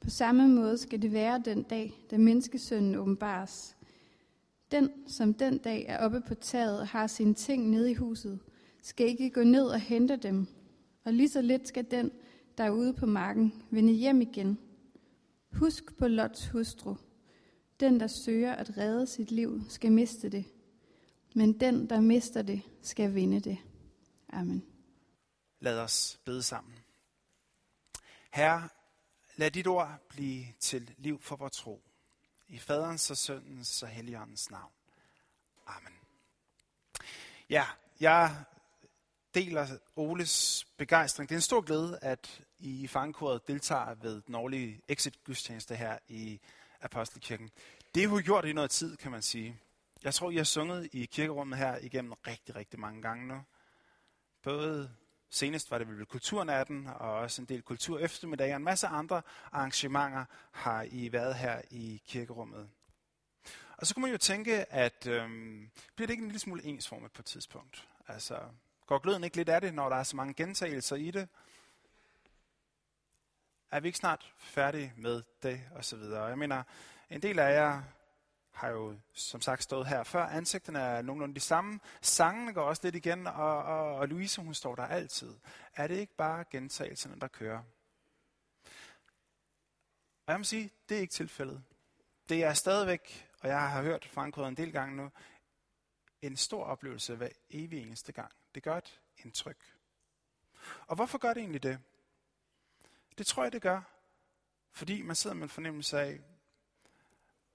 På 0.00 0.10
samme 0.10 0.48
måde 0.48 0.78
skal 0.78 1.02
det 1.02 1.12
være 1.12 1.42
den 1.44 1.62
dag, 1.62 1.92
da 2.10 2.18
menneskesønnen 2.18 2.94
åbenbares. 2.94 3.76
Den, 4.72 4.90
som 5.06 5.34
den 5.34 5.58
dag 5.58 5.84
er 5.88 5.98
oppe 5.98 6.20
på 6.20 6.34
taget 6.34 6.80
og 6.80 6.88
har 6.88 7.06
sine 7.06 7.34
ting 7.34 7.70
nede 7.70 7.90
i 7.90 7.94
huset, 7.94 8.38
skal 8.82 9.06
ikke 9.06 9.30
gå 9.30 9.42
ned 9.42 9.66
og 9.66 9.80
hente 9.80 10.16
dem. 10.16 10.46
Og 11.04 11.12
lige 11.12 11.28
så 11.28 11.42
lidt 11.42 11.68
skal 11.68 11.86
den, 11.90 12.10
der 12.58 12.64
er 12.64 12.70
ude 12.70 12.94
på 12.94 13.06
marken, 13.06 13.62
vende 13.70 13.92
hjem 13.92 14.20
igen. 14.20 14.58
Husk 15.52 15.96
på 15.98 16.08
Lots 16.08 16.48
hustru. 16.48 16.96
Den, 17.80 18.00
der 18.00 18.06
søger 18.06 18.54
at 18.54 18.76
redde 18.76 19.06
sit 19.06 19.30
liv, 19.30 19.60
skal 19.68 19.92
miste 19.92 20.28
det. 20.28 20.44
Men 21.34 21.60
den, 21.60 21.90
der 21.90 22.00
mister 22.00 22.42
det, 22.42 22.62
skal 22.82 23.14
vinde 23.14 23.40
det. 23.40 23.58
Amen. 24.28 24.64
Lad 25.60 25.78
os 25.78 26.20
bede 26.24 26.42
sammen. 26.42 26.74
Herre, 28.30 28.68
Lad 29.38 29.50
dit 29.50 29.66
ord 29.66 30.00
blive 30.08 30.46
til 30.60 30.94
liv 30.96 31.20
for 31.20 31.36
vores 31.36 31.52
tro. 31.52 31.82
I 32.48 32.58
faderens 32.58 33.10
og 33.10 33.16
søndens 33.16 33.82
og 33.82 33.88
helligåndens 33.88 34.50
navn. 34.50 34.72
Amen. 35.66 35.92
Ja, 37.50 37.64
jeg 38.00 38.44
deler 39.34 39.66
Oles 39.96 40.66
begejstring. 40.76 41.28
Det 41.28 41.34
er 41.34 41.38
en 41.38 41.42
stor 41.42 41.60
glæde, 41.60 41.98
at 42.02 42.40
I 42.58 42.82
i 42.82 42.86
fangekoret 42.86 43.48
deltager 43.48 43.94
ved 43.94 44.22
den 44.26 44.34
årlige 44.34 44.80
exit-gudstjeneste 44.88 45.74
her 45.74 45.98
i 46.08 46.40
Apostelkirken. 46.80 47.50
Det 47.94 48.08
har 48.08 48.16
jo 48.16 48.22
gjort 48.24 48.44
i 48.44 48.52
noget 48.52 48.70
tid, 48.70 48.96
kan 48.96 49.10
man 49.10 49.22
sige. 49.22 49.60
Jeg 50.02 50.14
tror, 50.14 50.30
I 50.30 50.36
har 50.36 50.44
sunget 50.44 50.88
i 50.92 51.04
kirkerummet 51.04 51.58
her 51.58 51.78
igennem 51.78 52.12
rigtig, 52.12 52.56
rigtig 52.56 52.80
mange 52.80 53.02
gange 53.02 53.26
nu. 53.26 53.40
Både 54.42 54.90
Senest 55.30 55.70
var 55.70 55.78
det 55.78 55.88
vel 55.88 56.06
kulturnatten, 56.06 56.86
og 56.86 57.14
også 57.14 57.42
en 57.42 57.48
del 57.48 57.62
kultur 57.62 57.98
eftermiddag, 57.98 58.50
og 58.52 58.56
en 58.56 58.64
masse 58.64 58.86
andre 58.86 59.22
arrangementer 59.52 60.24
har 60.52 60.86
I 60.90 61.12
været 61.12 61.34
her 61.34 61.62
i 61.70 62.02
kirkerummet. 62.06 62.68
Og 63.76 63.86
så 63.86 63.94
kunne 63.94 64.02
man 64.02 64.10
jo 64.10 64.18
tænke, 64.18 64.72
at 64.72 65.06
øhm, 65.06 65.70
bliver 65.96 66.06
det 66.06 66.10
ikke 66.10 66.22
en 66.22 66.28
lille 66.28 66.38
smule 66.38 66.64
ensformet 66.64 67.12
på 67.12 67.22
et 67.22 67.26
tidspunkt? 67.26 67.88
Altså, 68.08 68.38
går 68.88 68.98
gløden 68.98 69.24
ikke 69.24 69.36
lidt 69.36 69.48
af 69.48 69.60
det, 69.60 69.74
når 69.74 69.88
der 69.88 69.96
er 69.96 70.02
så 70.02 70.16
mange 70.16 70.34
gentagelser 70.34 70.96
i 70.96 71.10
det? 71.10 71.28
Er 73.70 73.80
vi 73.80 73.88
ikke 73.88 73.98
snart 73.98 74.34
færdige 74.38 74.92
med 74.96 75.22
det, 75.42 75.60
og 75.74 75.84
så 75.84 75.96
videre? 75.96 76.24
Jeg 76.24 76.38
mener, 76.38 76.62
en 77.10 77.22
del 77.22 77.38
af 77.38 77.54
jer 77.54 77.82
har 78.52 78.68
jo 78.68 78.96
som 79.12 79.40
sagt 79.40 79.62
stået 79.62 79.86
her 79.86 80.02
før. 80.02 80.26
Ansigterne 80.26 80.78
er 80.78 81.02
nogenlunde 81.02 81.34
de 81.34 81.40
samme. 81.40 81.80
Sangene 82.02 82.52
går 82.52 82.62
også 82.62 82.80
lidt 82.84 82.94
igen, 82.94 83.26
og, 83.26 83.62
og, 83.62 83.96
og 83.96 84.08
Louise 84.08 84.42
hun 84.42 84.54
står 84.54 84.74
der 84.74 84.86
altid. 84.86 85.34
Er 85.76 85.86
det 85.86 85.96
ikke 85.96 86.14
bare 86.16 86.44
gentagelserne, 86.50 87.20
der 87.20 87.28
kører? 87.28 87.62
Og 90.26 90.32
jeg 90.32 90.40
må 90.40 90.44
sige, 90.44 90.70
det 90.88 90.96
er 90.96 91.00
ikke 91.00 91.12
tilfældet. 91.12 91.62
Det 92.28 92.44
er 92.44 92.52
stadigvæk, 92.52 93.30
og 93.40 93.48
jeg 93.48 93.70
har 93.70 93.82
hørt 93.82 94.08
Frank 94.12 94.36
en 94.36 94.56
del 94.56 94.72
gange 94.72 94.96
nu, 94.96 95.10
en 96.22 96.36
stor 96.36 96.64
oplevelse 96.64 97.14
hver 97.14 97.28
evig 97.50 97.82
eneste 97.82 98.12
gang. 98.12 98.32
Det 98.54 98.62
gør 98.62 98.76
et 98.76 99.00
indtryk. 99.18 99.56
Og 100.86 100.96
hvorfor 100.96 101.18
gør 101.18 101.34
det 101.34 101.40
egentlig 101.40 101.62
det? 101.62 101.78
Det 103.18 103.26
tror 103.26 103.42
jeg, 103.42 103.52
det 103.52 103.62
gør, 103.62 103.80
fordi 104.72 105.02
man 105.02 105.16
sidder 105.16 105.36
med 105.36 105.42
en 105.42 105.48
fornemmelse 105.48 106.00
af, 106.00 106.20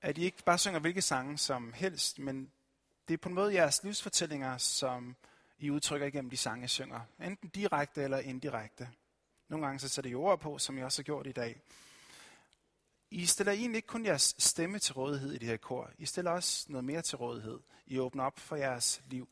at 0.02 0.18
I 0.18 0.24
ikke 0.24 0.44
bare 0.44 0.58
synger 0.58 0.80
hvilke 0.80 1.02
sange 1.02 1.38
som 1.38 1.74
helst, 1.74 2.20
men 2.20 2.52
det 3.08 3.14
er 3.14 3.18
på 3.18 3.30
en 3.30 3.36
måde 3.36 3.54
jeres 3.54 3.84
livsfortællinger, 3.84 4.58
som 4.58 5.16
I 5.60 5.70
udtrykker 5.70 6.08
igennem 6.08 6.30
de 6.30 6.38
sange, 6.38 6.66
I 6.66 6.68
synger. 6.68 7.02
Enten 7.20 7.50
direkte 7.50 8.04
eller 8.04 8.18
indirekte. 8.18 8.90
Nogle 9.48 9.66
gange 9.66 9.80
så 9.80 9.90
sætter 9.90 10.12
I 10.12 10.16
ord 10.16 10.40
på, 10.40 10.58
som 10.58 10.78
jeg 10.78 10.86
også 10.86 11.02
har 11.02 11.04
gjort 11.04 11.28
i 11.28 11.32
dag. 11.32 11.62
I 13.10 13.26
stiller 13.26 13.54
egentlig 13.54 13.78
ikke 13.78 13.88
kun 13.88 14.06
jeres 14.06 14.36
stemme 14.38 14.80
til 14.80 14.94
rådighed 14.94 15.34
i 15.34 15.38
det 15.38 15.48
her 15.48 15.58
kor. 15.58 15.92
I 15.98 16.06
stiller 16.06 16.32
også 16.32 16.66
noget 16.70 16.86
mere 16.86 17.02
til 17.02 17.18
rådighed. 17.18 17.60
I 17.86 18.00
åbner 18.00 18.24
op 18.24 18.40
for 18.40 18.56
jeres 18.56 19.02
liv. 19.08 19.30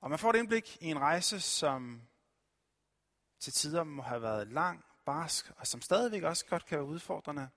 Og 0.00 0.10
man 0.10 0.18
får 0.18 0.30
et 0.30 0.36
indblik 0.36 0.78
i 0.80 0.86
en 0.86 0.98
rejse, 0.98 1.40
som 1.40 2.02
til 3.40 3.52
tider 3.52 3.84
må 3.84 4.02
have 4.02 4.22
været 4.22 4.48
lang, 4.48 4.84
barsk, 5.04 5.52
og 5.56 5.66
som 5.66 5.82
stadigvæk 5.82 6.22
også 6.22 6.46
godt 6.46 6.66
kan 6.66 6.78
være 6.78 6.86
udfordrende. 6.86 7.48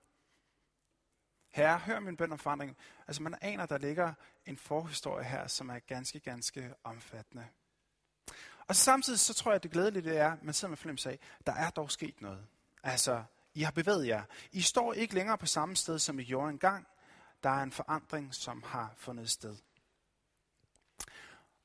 Herre, 1.50 1.78
hør 1.78 2.00
min 2.00 2.16
bøn 2.16 2.32
om 2.32 2.38
forandring. 2.38 2.76
Altså 3.06 3.22
man 3.22 3.34
aner, 3.40 3.66
der 3.66 3.78
ligger 3.78 4.14
en 4.46 4.56
forhistorie 4.56 5.24
her, 5.24 5.46
som 5.46 5.70
er 5.70 5.78
ganske, 5.78 6.20
ganske 6.20 6.74
omfattende. 6.84 7.46
Og 8.66 8.76
samtidig 8.76 9.20
så 9.20 9.34
tror 9.34 9.50
jeg, 9.50 9.56
at 9.56 9.62
det 9.62 9.70
glædelige 9.70 10.14
er, 10.14 10.32
at 10.32 10.42
man 10.42 10.54
sidder 10.54 10.70
med 10.70 10.76
fornemmelse 10.76 11.10
af, 11.10 11.18
der 11.46 11.52
er 11.52 11.70
dog 11.70 11.90
sket 11.90 12.22
noget. 12.22 12.46
Altså, 12.82 13.24
I 13.54 13.62
har 13.62 13.72
bevæget 13.72 14.06
jer. 14.06 14.22
I 14.52 14.60
står 14.60 14.92
ikke 14.92 15.14
længere 15.14 15.38
på 15.38 15.46
samme 15.46 15.76
sted, 15.76 15.98
som 15.98 16.18
I 16.18 16.24
gjorde 16.24 16.50
engang. 16.50 16.86
Der 17.42 17.50
er 17.50 17.62
en 17.62 17.72
forandring, 17.72 18.34
som 18.34 18.62
har 18.62 18.94
fundet 18.96 19.30
sted. 19.30 19.56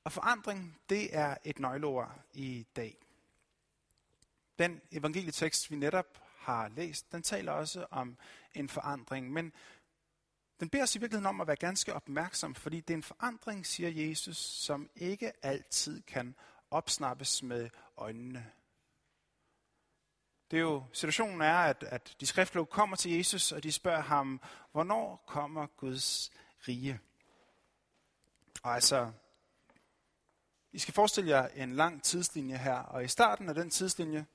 Og 0.09 0.13
forandring, 0.13 0.79
det 0.89 1.15
er 1.15 1.37
et 1.43 1.59
nøgleord 1.59 2.21
i 2.33 2.67
dag. 2.75 2.97
Den 4.59 4.81
evangelietekst, 4.91 5.71
vi 5.71 5.75
netop 5.75 6.21
har 6.37 6.67
læst, 6.67 7.11
den 7.11 7.23
taler 7.23 7.51
også 7.51 7.87
om 7.91 8.17
en 8.53 8.69
forandring. 8.69 9.31
Men 9.31 9.53
den 10.59 10.69
beder 10.69 10.83
os 10.83 10.95
i 10.95 10.99
virkeligheden 10.99 11.25
om 11.25 11.41
at 11.41 11.47
være 11.47 11.55
ganske 11.55 11.93
opmærksom, 11.93 12.55
fordi 12.55 12.79
det 12.79 12.93
er 12.93 12.97
en 12.97 13.03
forandring, 13.03 13.65
siger 13.65 14.07
Jesus, 14.07 14.37
som 14.37 14.89
ikke 14.95 15.45
altid 15.45 16.01
kan 16.01 16.35
opsnappes 16.71 17.43
med 17.43 17.69
øjnene. 17.97 18.51
Det 20.51 20.57
er 20.57 20.61
jo, 20.61 20.83
situationen 20.93 21.41
er, 21.41 21.57
at, 21.57 21.83
at 21.83 22.15
de 22.19 22.25
skriftlåg 22.25 22.69
kommer 22.69 22.95
til 22.95 23.11
Jesus, 23.11 23.51
og 23.51 23.63
de 23.63 23.71
spørger 23.71 24.01
ham, 24.01 24.41
hvornår 24.71 25.23
kommer 25.27 25.67
Guds 25.67 26.31
rige? 26.67 26.99
Og 28.63 28.73
altså, 28.73 29.11
i 30.71 30.79
skal 30.79 30.93
forestille 30.93 31.29
jer 31.29 31.47
en 31.47 31.75
lang 31.75 32.03
tidslinje 32.03 32.57
her, 32.57 32.75
og 32.75 33.03
i 33.03 33.07
starten 33.07 33.49
af 33.49 33.55
den 33.55 33.69
tidslinje, 33.69 34.25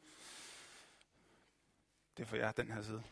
det 2.16 2.32
er 2.32 2.36
jeg 2.36 2.56
den 2.56 2.70
her 2.70 2.82
side, 2.82 3.02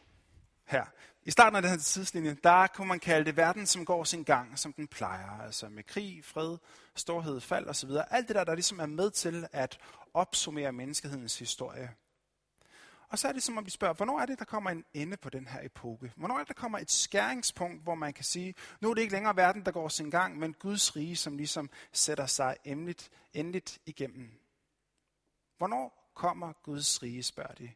her. 0.65 0.85
I 1.23 1.31
starten 1.31 1.57
af 1.57 1.63
den 1.63 1.71
her 1.71 1.79
tidslinje, 1.79 2.37
der 2.45 2.67
kunne 2.67 2.89
man 2.89 3.01
kalde 3.01 3.25
det 3.25 3.37
verden, 3.37 3.67
som 3.67 3.85
går 3.85 4.05
sin 4.05 4.25
gang, 4.25 4.59
som 4.59 4.73
den 4.73 4.89
plejer. 4.89 5.41
Altså 5.41 5.69
med 5.69 5.85
krig, 5.85 6.25
fred, 6.25 6.59
storhed, 6.95 7.41
fald 7.41 7.67
osv. 7.67 7.91
Alt 8.11 8.29
det 8.29 8.37
der, 8.37 8.45
der 8.45 8.55
ligesom 8.55 8.81
er 8.81 8.87
med 8.87 9.11
til 9.11 9.49
at 9.53 9.79
opsummere 10.15 10.73
menneskehedens 10.73 11.39
historie. 11.39 11.95
Og 13.13 13.19
så 13.19 13.29
er 13.29 13.33
det 13.33 13.43
som 13.43 13.59
om 13.59 13.65
vi 13.65 13.71
spørger, 13.71 13.95
hvornår 13.95 14.21
er 14.21 14.27
det, 14.27 14.39
der 14.39 14.45
kommer 14.45 14.71
en 14.71 14.85
ende 14.95 15.17
på 15.17 15.31
den 15.31 15.49
her 15.49 15.61
epoke? 15.63 16.13
Hvornår 16.17 16.35
er 16.35 16.39
det, 16.39 16.49
der 16.49 16.55
kommer 16.55 16.79
et 16.79 16.91
skæringspunkt, 16.91 17.83
hvor 17.83 17.95
man 17.95 18.13
kan 18.13 18.25
sige, 18.25 18.55
nu 18.81 18.91
er 18.91 18.95
det 18.95 19.03
ikke 19.03 19.13
længere 19.13 19.37
verden, 19.37 19.65
der 19.65 19.73
går 19.73 19.89
sin 19.89 20.11
gang, 20.11 20.39
men 20.39 20.55
Guds 20.55 20.97
rige, 20.97 21.17
som 21.17 21.37
ligesom 21.37 21.71
sætter 21.93 22.27
sig 22.27 22.57
endeligt, 22.65 23.11
endeligt 23.33 23.79
igennem. 23.87 24.41
Hvornår 25.57 26.11
kommer 26.15 26.53
Guds 26.53 27.03
rige, 27.03 27.23
spørger 27.23 27.55
de. 27.55 27.73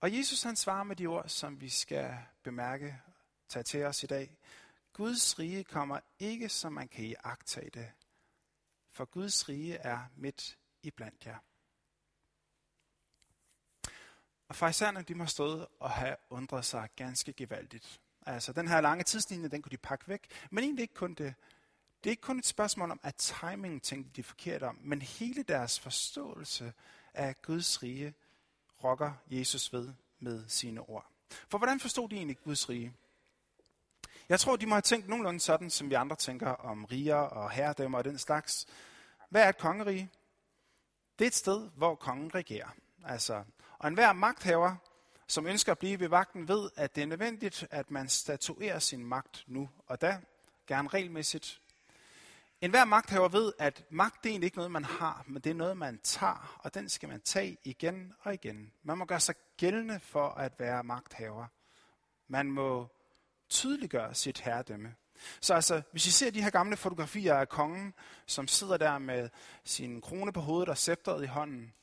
Og 0.00 0.16
Jesus 0.16 0.42
han 0.42 0.56
svarer 0.56 0.84
med 0.84 0.96
de 0.96 1.06
ord, 1.06 1.28
som 1.28 1.60
vi 1.60 1.68
skal 1.68 2.14
bemærke, 2.42 3.02
tage 3.48 3.62
til 3.62 3.84
os 3.84 4.02
i 4.02 4.06
dag. 4.06 4.38
Guds 4.92 5.38
rige 5.38 5.64
kommer 5.64 6.00
ikke, 6.18 6.48
som 6.48 6.72
man 6.72 6.88
kan 6.88 7.04
iagtage 7.04 7.70
det. 7.70 7.92
For 8.90 9.04
Guds 9.04 9.48
rige 9.48 9.74
er 9.74 10.00
midt 10.16 10.58
i 10.82 10.90
blandt 10.90 11.26
jer. 11.26 11.38
Og 14.50 14.56
farisæerne, 14.56 15.02
de 15.02 15.14
må 15.14 15.26
stået 15.26 15.66
og 15.80 15.90
have 15.90 16.16
undret 16.30 16.64
sig 16.64 16.88
ganske 16.96 17.32
gevaldigt. 17.32 18.00
Altså, 18.26 18.52
den 18.52 18.68
her 18.68 18.80
lange 18.80 19.04
tidslinje, 19.04 19.48
den 19.48 19.62
kunne 19.62 19.70
de 19.70 19.76
pakke 19.76 20.08
væk. 20.08 20.28
Men 20.50 20.64
egentlig 20.64 20.82
ikke 20.82 20.94
kun 20.94 21.14
det. 21.14 21.34
Det 22.04 22.10
er 22.10 22.10
ikke 22.10 22.20
kun 22.20 22.38
et 22.38 22.46
spørgsmål 22.46 22.90
om, 22.90 23.00
at 23.02 23.14
timing 23.14 23.82
tænkte 23.82 24.10
de 24.16 24.22
forkert 24.22 24.62
om, 24.62 24.78
men 24.82 25.02
hele 25.02 25.42
deres 25.42 25.80
forståelse 25.80 26.72
af 27.14 27.42
Guds 27.42 27.82
rige 27.82 28.14
rokker 28.84 29.12
Jesus 29.30 29.72
ved 29.72 29.92
med 30.18 30.48
sine 30.48 30.80
ord. 30.80 31.06
For 31.48 31.58
hvordan 31.58 31.80
forstod 31.80 32.08
de 32.08 32.16
egentlig 32.16 32.38
Guds 32.38 32.68
rige? 32.68 32.92
Jeg 34.28 34.40
tror, 34.40 34.56
de 34.56 34.66
må 34.66 34.74
have 34.74 34.82
tænkt 34.82 35.08
nogenlunde 35.08 35.40
sådan, 35.40 35.70
som 35.70 35.90
vi 35.90 35.94
andre 35.94 36.16
tænker 36.16 36.50
om 36.50 36.84
riger 36.84 37.16
og 37.16 37.50
herredømmer 37.50 37.98
og 37.98 38.04
den 38.04 38.18
slags. 38.18 38.66
Hvad 39.28 39.42
er 39.42 39.48
et 39.48 39.58
kongerige? 39.58 40.10
Det 41.18 41.24
er 41.24 41.28
et 41.28 41.34
sted, 41.34 41.70
hvor 41.76 41.94
kongen 41.94 42.34
regerer. 42.34 42.68
Altså, 43.04 43.44
og 43.80 43.88
enhver 43.88 44.12
magthaver, 44.12 44.76
som 45.26 45.46
ønsker 45.46 45.72
at 45.72 45.78
blive 45.78 46.00
ved 46.00 46.08
vagten, 46.08 46.48
ved, 46.48 46.70
at 46.76 46.96
det 46.96 47.02
er 47.02 47.06
nødvendigt, 47.06 47.66
at 47.70 47.90
man 47.90 48.08
statuerer 48.08 48.78
sin 48.78 49.04
magt 49.04 49.44
nu 49.46 49.68
og 49.86 50.00
da, 50.00 50.20
gerne 50.66 50.88
regelmæssigt, 50.88 51.60
en 52.60 52.70
hver 52.70 52.84
magthaver 52.84 53.28
ved, 53.28 53.52
at 53.58 53.84
magt 53.90 54.22
det 54.22 54.28
er 54.28 54.32
egentlig 54.32 54.46
ikke 54.46 54.56
noget, 54.56 54.70
man 54.70 54.84
har, 54.84 55.24
men 55.26 55.42
det 55.42 55.50
er 55.50 55.54
noget, 55.54 55.76
man 55.76 56.00
tager, 56.02 56.58
og 56.58 56.74
den 56.74 56.88
skal 56.88 57.08
man 57.08 57.20
tage 57.20 57.56
igen 57.64 58.14
og 58.20 58.34
igen. 58.34 58.72
Man 58.82 58.98
må 58.98 59.04
gøre 59.04 59.20
sig 59.20 59.34
gældende 59.56 60.00
for 60.00 60.28
at 60.28 60.52
være 60.58 60.84
magthaver. 60.84 61.46
Man 62.28 62.50
må 62.50 62.88
tydeliggøre 63.48 64.14
sit 64.14 64.40
herredømme. 64.40 64.94
Så 65.40 65.54
altså, 65.54 65.82
hvis 65.92 66.06
I 66.06 66.10
ser 66.10 66.30
de 66.30 66.42
her 66.42 66.50
gamle 66.50 66.76
fotografier 66.76 67.34
af 67.34 67.48
kongen, 67.48 67.94
som 68.26 68.48
sidder 68.48 68.76
der 68.76 68.98
med 68.98 69.28
sin 69.64 70.00
krone 70.00 70.32
på 70.32 70.40
hovedet 70.40 70.68
og 70.68 70.78
scepteret 70.78 71.22
i 71.22 71.26
hånden, 71.26 71.74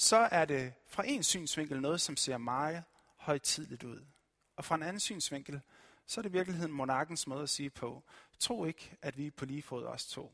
så 0.00 0.16
er 0.16 0.44
det 0.44 0.72
fra 0.86 1.02
en 1.06 1.22
synsvinkel 1.22 1.80
noget, 1.80 2.00
som 2.00 2.16
ser 2.16 2.38
meget 2.38 2.84
højtidligt 3.16 3.82
ud. 3.82 4.06
Og 4.56 4.64
fra 4.64 4.74
en 4.74 4.82
anden 4.82 5.00
synsvinkel, 5.00 5.60
så 6.06 6.20
er 6.20 6.22
det 6.22 6.30
i 6.30 6.32
virkeligheden 6.32 6.72
monarkens 6.72 7.26
måde 7.26 7.42
at 7.42 7.48
sige 7.48 7.70
på, 7.70 8.02
tro 8.38 8.64
ikke, 8.64 8.96
at 9.02 9.18
vi 9.18 9.26
er 9.26 9.30
på 9.30 9.44
lige 9.44 9.62
fod 9.62 9.84
os 9.84 10.06
to. 10.06 10.32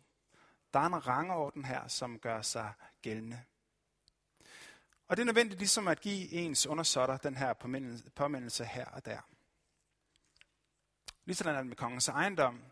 Der 0.72 0.80
er 0.80 0.86
en 0.86 1.06
rangorden 1.06 1.64
her, 1.64 1.88
som 1.88 2.18
gør 2.18 2.42
sig 2.42 2.72
gældende. 3.02 3.42
Og 5.08 5.16
det 5.16 5.20
er 5.22 5.26
nødvendigt 5.26 5.58
ligesom 5.58 5.88
at 5.88 6.00
give 6.00 6.32
ens 6.32 6.66
undersåtter 6.66 7.16
den 7.16 7.36
her 7.36 7.52
påmindelse 8.14 8.64
her 8.64 8.86
og 8.86 9.04
der. 9.04 9.20
Ligesom 11.24 11.48
er 11.48 11.52
det 11.52 11.66
med 11.66 11.76
kongens 11.76 12.08
ejendom. 12.08 12.62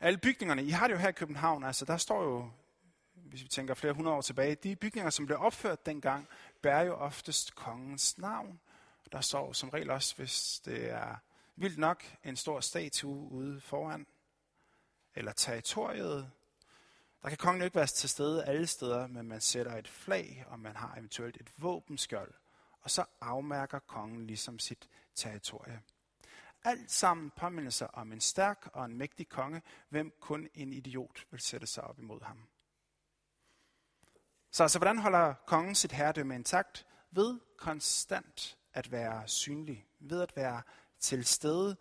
Alle 0.00 0.18
bygningerne, 0.18 0.64
I 0.64 0.70
har 0.70 0.86
det 0.86 0.94
jo 0.94 0.98
her 0.98 1.08
i 1.08 1.12
København, 1.12 1.64
altså 1.64 1.84
der 1.84 1.96
står 1.96 2.22
jo, 2.22 2.50
hvis 3.36 3.44
vi 3.44 3.48
tænker 3.48 3.74
flere 3.74 3.92
hundrede 3.92 4.16
år 4.16 4.20
tilbage, 4.20 4.54
de 4.54 4.76
bygninger, 4.76 5.10
som 5.10 5.26
blev 5.26 5.38
opført 5.40 5.86
dengang, 5.86 6.28
bærer 6.62 6.82
jo 6.82 6.94
oftest 6.94 7.54
kongens 7.54 8.18
navn. 8.18 8.60
Der 9.12 9.20
står 9.20 9.52
som 9.52 9.68
regel 9.68 9.90
også, 9.90 10.16
hvis 10.16 10.60
det 10.64 10.90
er 10.90 11.16
vildt 11.56 11.78
nok 11.78 12.04
en 12.24 12.36
stor 12.36 12.60
statue 12.60 13.30
ude 13.30 13.60
foran, 13.60 14.06
eller 15.14 15.32
territoriet. 15.32 16.30
Der 17.22 17.28
kan 17.28 17.38
kongen 17.38 17.60
jo 17.60 17.64
ikke 17.64 17.76
være 17.76 17.86
til 17.86 18.08
stede 18.08 18.44
alle 18.44 18.66
steder, 18.66 19.06
men 19.06 19.28
man 19.28 19.40
sætter 19.40 19.76
et 19.76 19.88
flag, 19.88 20.44
og 20.48 20.60
man 20.60 20.76
har 20.76 20.96
eventuelt 20.96 21.36
et 21.36 21.52
våbenskjold, 21.56 22.34
og 22.82 22.90
så 22.90 23.04
afmærker 23.20 23.78
kongen 23.78 24.26
ligesom 24.26 24.58
sit 24.58 24.88
territorie. 25.14 25.80
Alt 26.64 26.90
sammen 26.90 27.30
påmindelser 27.36 27.86
om 27.86 28.12
en 28.12 28.20
stærk 28.20 28.68
og 28.72 28.84
en 28.84 28.96
mægtig 28.96 29.28
konge, 29.28 29.62
hvem 29.88 30.12
kun 30.20 30.48
en 30.54 30.72
idiot 30.72 31.26
vil 31.30 31.40
sætte 31.40 31.66
sig 31.66 31.84
op 31.84 31.98
imod 31.98 32.20
ham. 32.22 32.48
Så 34.50 34.62
altså, 34.62 34.78
hvordan 34.78 34.98
holder 34.98 35.34
kongen 35.46 35.74
sit 35.74 35.92
herredømme 35.92 36.34
intakt? 36.34 36.86
Ved 37.10 37.40
konstant 37.58 38.56
at 38.72 38.92
være 38.92 39.28
synlig, 39.28 39.86
ved 40.00 40.22
at 40.22 40.36
være 40.36 40.62
til 41.00 41.24
stede 41.24 41.76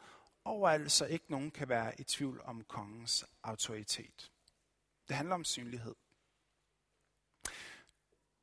overalt, 0.46 0.92
så 0.92 1.06
ikke 1.06 1.26
nogen 1.30 1.52
kan 1.52 1.70
være 1.70 2.02
i 2.02 2.04
tvivl 2.04 2.42
om 2.44 2.64
kongens 2.64 3.26
autoritet. 3.44 4.32
Det 5.08 5.16
handler 5.16 5.36
om 5.36 5.44
synlighed. 5.44 5.96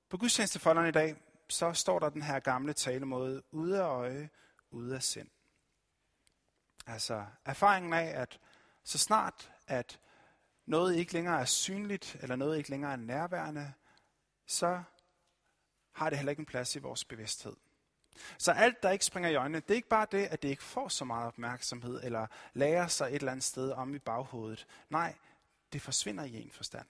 På 0.08 0.16
gudstjenestefolderen 0.16 0.88
i 0.88 0.92
dag, 0.92 1.16
så 1.48 1.72
står 1.72 1.98
der 1.98 2.08
den 2.08 2.22
her 2.22 2.40
gamle 2.40 2.72
talemåde, 2.72 3.42
ude 3.50 3.82
af 3.82 3.86
øje, 3.86 4.30
ude 4.70 4.94
af 4.94 5.02
sind. 5.02 5.30
Altså 6.86 7.26
erfaringen 7.44 7.92
af, 7.92 8.20
at 8.20 8.40
så 8.84 8.98
snart, 8.98 9.52
at 9.66 10.00
noget 10.66 10.94
ikke 10.94 11.12
længere 11.12 11.40
er 11.40 11.44
synligt, 11.44 12.16
eller 12.20 12.36
noget 12.36 12.58
ikke 12.58 12.70
længere 12.70 12.92
er 12.92 12.96
nærværende, 12.96 13.72
så 14.52 14.82
har 15.92 16.10
det 16.10 16.18
heller 16.18 16.30
ikke 16.30 16.40
en 16.40 16.46
plads 16.46 16.76
i 16.76 16.78
vores 16.78 17.04
bevidsthed. 17.04 17.56
Så 18.38 18.52
alt, 18.52 18.82
der 18.82 18.90
ikke 18.90 19.04
springer 19.04 19.30
i 19.30 19.34
øjnene, 19.34 19.60
det 19.60 19.70
er 19.70 19.74
ikke 19.74 19.88
bare 19.88 20.06
det, 20.12 20.26
at 20.26 20.42
det 20.42 20.48
ikke 20.48 20.62
får 20.62 20.88
så 20.88 21.04
meget 21.04 21.26
opmærksomhed, 21.26 22.00
eller 22.04 22.26
lærer 22.54 22.86
sig 22.86 23.06
et 23.06 23.14
eller 23.14 23.32
andet 23.32 23.44
sted 23.44 23.70
om 23.70 23.94
i 23.94 23.98
baghovedet. 23.98 24.66
Nej, 24.90 25.14
det 25.72 25.82
forsvinder 25.82 26.24
i 26.24 26.42
en 26.42 26.50
forstand. 26.50 26.86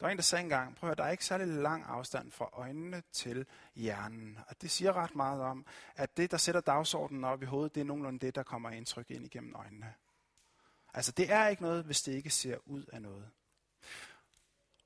Der 0.00 0.06
var 0.06 0.10
en, 0.10 0.16
der 0.16 0.22
sagde 0.22 0.42
engang, 0.42 0.76
prøv 0.76 0.90
at 0.90 0.98
der 0.98 1.04
er 1.04 1.10
ikke 1.10 1.24
særlig 1.24 1.46
lang 1.46 1.84
afstand 1.84 2.32
fra 2.32 2.48
øjnene 2.52 3.02
til 3.12 3.46
hjernen. 3.74 4.38
Og 4.48 4.62
det 4.62 4.70
siger 4.70 4.92
ret 4.92 5.14
meget 5.14 5.42
om, 5.42 5.66
at 5.96 6.16
det, 6.16 6.30
der 6.30 6.36
sætter 6.36 6.60
dagsordenen 6.60 7.24
op 7.24 7.42
i 7.42 7.46
hovedet, 7.46 7.74
det 7.74 7.80
er 7.80 7.84
nogenlunde 7.84 8.18
det, 8.18 8.34
der 8.34 8.42
kommer 8.42 8.70
indtryk 8.70 9.10
ind 9.10 9.24
igennem 9.24 9.54
øjnene. 9.54 9.94
Altså, 10.94 11.12
det 11.12 11.32
er 11.32 11.48
ikke 11.48 11.62
noget, 11.62 11.84
hvis 11.84 12.02
det 12.02 12.12
ikke 12.12 12.30
ser 12.30 12.58
ud 12.64 12.84
af 12.84 13.02
noget. 13.02 13.30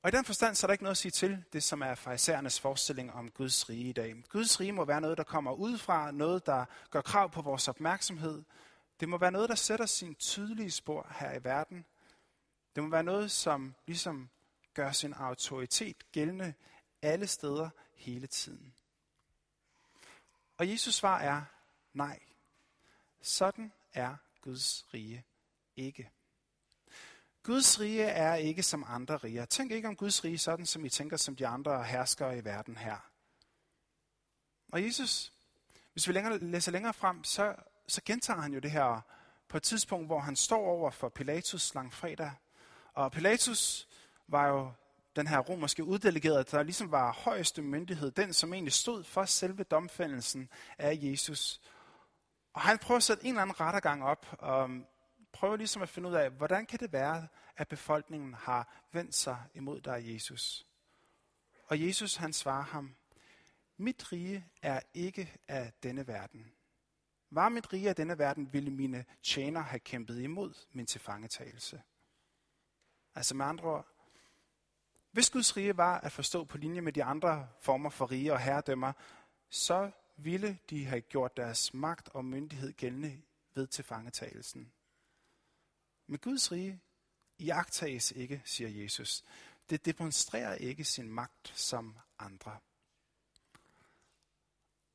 Og 0.02 0.08
i 0.08 0.16
den 0.16 0.24
forstand, 0.24 0.54
så 0.54 0.66
er 0.66 0.68
der 0.68 0.72
ikke 0.72 0.84
noget 0.84 0.94
at 0.94 0.98
sige 0.98 1.12
til 1.12 1.44
det, 1.52 1.62
som 1.62 1.82
er 1.82 1.94
farisæernes 1.94 2.60
forestilling 2.60 3.12
om 3.12 3.30
Guds 3.30 3.68
rige 3.68 3.88
i 3.88 3.92
dag. 3.92 4.14
Guds 4.28 4.60
rige 4.60 4.72
må 4.72 4.84
være 4.84 5.00
noget, 5.00 5.18
der 5.18 5.24
kommer 5.24 5.52
udefra, 5.52 6.10
noget, 6.10 6.46
der 6.46 6.64
gør 6.90 7.00
krav 7.00 7.30
på 7.30 7.42
vores 7.42 7.68
opmærksomhed. 7.68 8.42
Det 9.00 9.08
må 9.08 9.18
være 9.18 9.32
noget, 9.32 9.48
der 9.48 9.54
sætter 9.54 9.86
sin 9.86 10.14
tydelige 10.14 10.70
spor 10.70 11.06
her 11.18 11.32
i 11.32 11.44
verden. 11.44 11.84
Det 12.74 12.82
må 12.82 12.90
være 12.90 13.02
noget, 13.02 13.30
som 13.30 13.74
ligesom 13.86 14.30
gør 14.74 14.92
sin 14.92 15.12
autoritet 15.12 16.12
gældende 16.12 16.54
alle 17.02 17.26
steder 17.26 17.70
hele 17.94 18.26
tiden. 18.26 18.74
Og 20.56 20.70
Jesus 20.70 20.94
svar 20.94 21.18
er 21.18 21.42
nej. 21.92 22.18
Sådan 23.22 23.72
er 23.92 24.16
Guds 24.40 24.94
rige 24.94 25.24
ikke. 25.76 26.10
Guds 27.50 27.80
rige 27.80 28.02
er 28.02 28.34
ikke 28.34 28.62
som 28.62 28.84
andre 28.88 29.16
riger. 29.16 29.44
Tænk 29.44 29.72
ikke 29.72 29.88
om 29.88 29.96
Guds 29.96 30.24
rige 30.24 30.38
sådan, 30.38 30.66
som 30.66 30.84
I 30.84 30.88
tænker 30.88 31.16
som 31.16 31.36
de 31.36 31.46
andre 31.46 31.84
herskere 31.84 32.38
i 32.38 32.44
verden 32.44 32.76
her. 32.76 32.96
Og 34.72 34.84
Jesus, 34.84 35.32
hvis 35.92 36.08
vi 36.08 36.12
længere, 36.12 36.38
læser 36.38 36.72
længere 36.72 36.94
frem, 36.94 37.24
så, 37.24 37.54
så 37.88 38.00
gentager 38.04 38.40
han 38.40 38.52
jo 38.52 38.58
det 38.58 38.70
her 38.70 39.00
på 39.48 39.56
et 39.56 39.62
tidspunkt, 39.62 40.06
hvor 40.06 40.20
han 40.20 40.36
står 40.36 40.66
over 40.66 40.90
for 40.90 41.08
Pilatus 41.08 41.74
langfredag. 41.74 42.32
Og 42.94 43.12
Pilatus 43.12 43.88
var 44.28 44.46
jo 44.46 44.72
den 45.16 45.26
her 45.26 45.38
romerske 45.38 45.84
uddelegerede, 45.84 46.44
der 46.44 46.62
ligesom 46.62 46.90
var 46.90 47.12
højeste 47.12 47.62
myndighed, 47.62 48.10
den 48.10 48.32
som 48.32 48.54
egentlig 48.54 48.72
stod 48.72 49.04
for 49.04 49.24
selve 49.24 49.62
domfældelsen 49.62 50.48
af 50.78 50.98
Jesus. 51.02 51.60
Og 52.52 52.60
han 52.60 52.78
prøver 52.78 52.96
at 52.96 53.02
sætte 53.02 53.24
en 53.24 53.28
eller 53.28 53.42
anden 53.42 53.60
rettergang 53.60 54.04
op, 54.04 54.26
og 54.38 54.70
prøver 55.32 55.56
ligesom 55.56 55.82
at 55.82 55.88
finde 55.88 56.08
ud 56.08 56.14
af, 56.14 56.30
hvordan 56.30 56.66
kan 56.66 56.78
det 56.78 56.92
være, 56.92 57.28
at 57.56 57.68
befolkningen 57.68 58.34
har 58.34 58.86
vendt 58.92 59.14
sig 59.14 59.38
imod 59.54 59.80
dig, 59.80 60.14
Jesus? 60.14 60.66
Og 61.66 61.86
Jesus 61.86 62.16
han 62.16 62.32
svarer 62.32 62.62
ham, 62.64 62.96
mit 63.76 64.12
rige 64.12 64.46
er 64.62 64.80
ikke 64.94 65.36
af 65.48 65.72
denne 65.82 66.06
verden. 66.06 66.52
Var 67.30 67.48
mit 67.48 67.72
rige 67.72 67.88
af 67.88 67.96
denne 67.96 68.18
verden, 68.18 68.52
ville 68.52 68.70
mine 68.70 69.04
tjener 69.22 69.60
have 69.60 69.80
kæmpet 69.80 70.20
imod 70.20 70.54
min 70.72 70.86
tilfangetagelse. 70.86 71.82
Altså 73.14 73.34
med 73.36 73.46
andre 73.46 73.64
ord, 73.64 73.86
hvis 75.10 75.30
Guds 75.30 75.56
rige 75.56 75.76
var 75.76 76.00
at 76.00 76.12
forstå 76.12 76.44
på 76.44 76.58
linje 76.58 76.80
med 76.80 76.92
de 76.92 77.04
andre 77.04 77.48
former 77.60 77.90
for 77.90 78.10
rige 78.10 78.32
og 78.32 78.40
herredømmer, 78.40 78.92
så 79.50 79.90
ville 80.16 80.58
de 80.70 80.84
have 80.84 81.00
gjort 81.00 81.36
deres 81.36 81.74
magt 81.74 82.08
og 82.08 82.24
myndighed 82.24 82.72
gældende 82.72 83.22
ved 83.54 83.66
tilfangetagelsen. 83.66 84.72
Men 86.10 86.18
Guds 86.18 86.52
rige 86.52 86.80
iagtages 87.38 88.10
ikke, 88.10 88.42
siger 88.44 88.68
Jesus. 88.70 89.24
Det 89.70 89.84
demonstrerer 89.84 90.54
ikke 90.54 90.84
sin 90.84 91.08
magt 91.08 91.52
som 91.58 91.98
andre. 92.18 92.58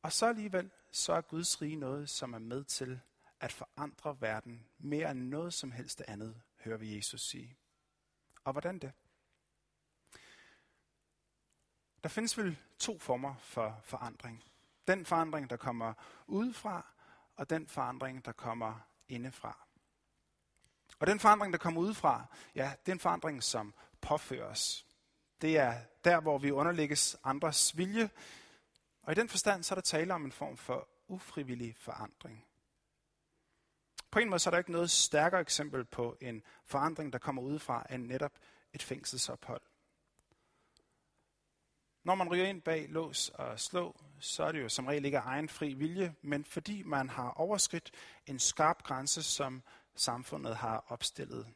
Og 0.01 0.12
så 0.12 0.25
alligevel, 0.25 0.71
så 0.91 1.13
er 1.13 1.21
Guds 1.21 1.62
rige 1.62 1.75
noget, 1.75 2.10
som 2.10 2.34
er 2.34 2.39
med 2.39 2.63
til 2.63 2.99
at 3.39 3.51
forandre 3.51 4.21
verden 4.21 4.67
mere 4.78 5.12
end 5.12 5.19
noget 5.19 5.54
som 5.54 5.71
helst 5.71 6.01
andet, 6.08 6.41
hører 6.60 6.78
vi 6.78 6.95
Jesus 6.95 7.21
sige. 7.21 7.58
Og 8.43 8.51
hvordan 8.51 8.80
det? 8.80 8.93
Der 12.04 12.10
findes 12.10 12.38
vel 12.38 12.58
to 12.80 12.99
former 12.99 13.36
for 13.36 13.82
forandring. 13.84 14.43
Den 14.88 15.06
forandring, 15.06 15.49
der 15.49 15.58
kommer 15.58 15.93
udefra, 16.28 16.93
og 17.36 17.49
den 17.49 17.67
forandring, 17.67 18.25
der 18.25 18.32
kommer 18.32 18.80
indefra. 19.08 19.64
Og 20.99 21.08
den 21.08 21.19
forandring, 21.19 21.53
der 21.53 21.60
kommer 21.60 21.81
udefra, 21.81 22.25
ja, 22.55 22.73
det 22.86 22.91
er 22.91 22.95
en 22.95 22.99
forandring, 22.99 23.43
som 23.43 23.73
påføres. 24.01 24.86
Det 25.41 25.58
er 25.58 25.73
der, 26.03 26.19
hvor 26.21 26.38
vi 26.38 26.51
underlægges 26.51 27.17
andres 27.23 27.77
vilje. 27.77 28.10
Og 29.01 29.12
i 29.12 29.15
den 29.15 29.29
forstand, 29.29 29.63
så 29.63 29.73
er 29.73 29.75
der 29.75 29.81
tale 29.81 30.13
om 30.13 30.25
en 30.25 30.31
form 30.31 30.58
for 30.58 30.89
ufrivillig 31.08 31.75
forandring. 31.77 32.45
På 34.12 34.19
en 34.19 34.29
måde 34.29 34.39
så 34.39 34.49
er 34.49 34.51
der 34.51 34.58
ikke 34.58 34.71
noget 34.71 34.91
stærkere 34.91 35.41
eksempel 35.41 35.86
på 35.86 36.17
en 36.21 36.43
forandring, 36.65 37.13
der 37.13 37.19
kommer 37.19 37.41
udefra, 37.41 37.86
end 37.89 38.05
netop 38.05 38.31
et 38.73 38.84
fængselsophold. 38.84 39.62
Når 42.03 42.15
man 42.15 42.29
ryger 42.29 42.45
ind 42.45 42.62
bag 42.62 42.89
lås 42.89 43.29
og 43.29 43.60
slå, 43.60 44.01
så 44.19 44.43
er 44.43 44.51
det 44.51 44.62
jo 44.62 44.69
som 44.69 44.88
regel 44.88 45.05
ikke 45.05 45.19
af 45.19 45.25
egen 45.25 45.49
fri 45.49 45.73
vilje, 45.73 46.15
men 46.21 46.45
fordi 46.45 46.84
man 46.84 47.10
har 47.10 47.29
overskridt 47.29 47.91
en 48.25 48.39
skarp 48.39 48.84
grænse, 48.84 49.23
som 49.23 49.63
samfundet 49.95 50.58
har 50.58 50.86
opstillet. 50.88 51.53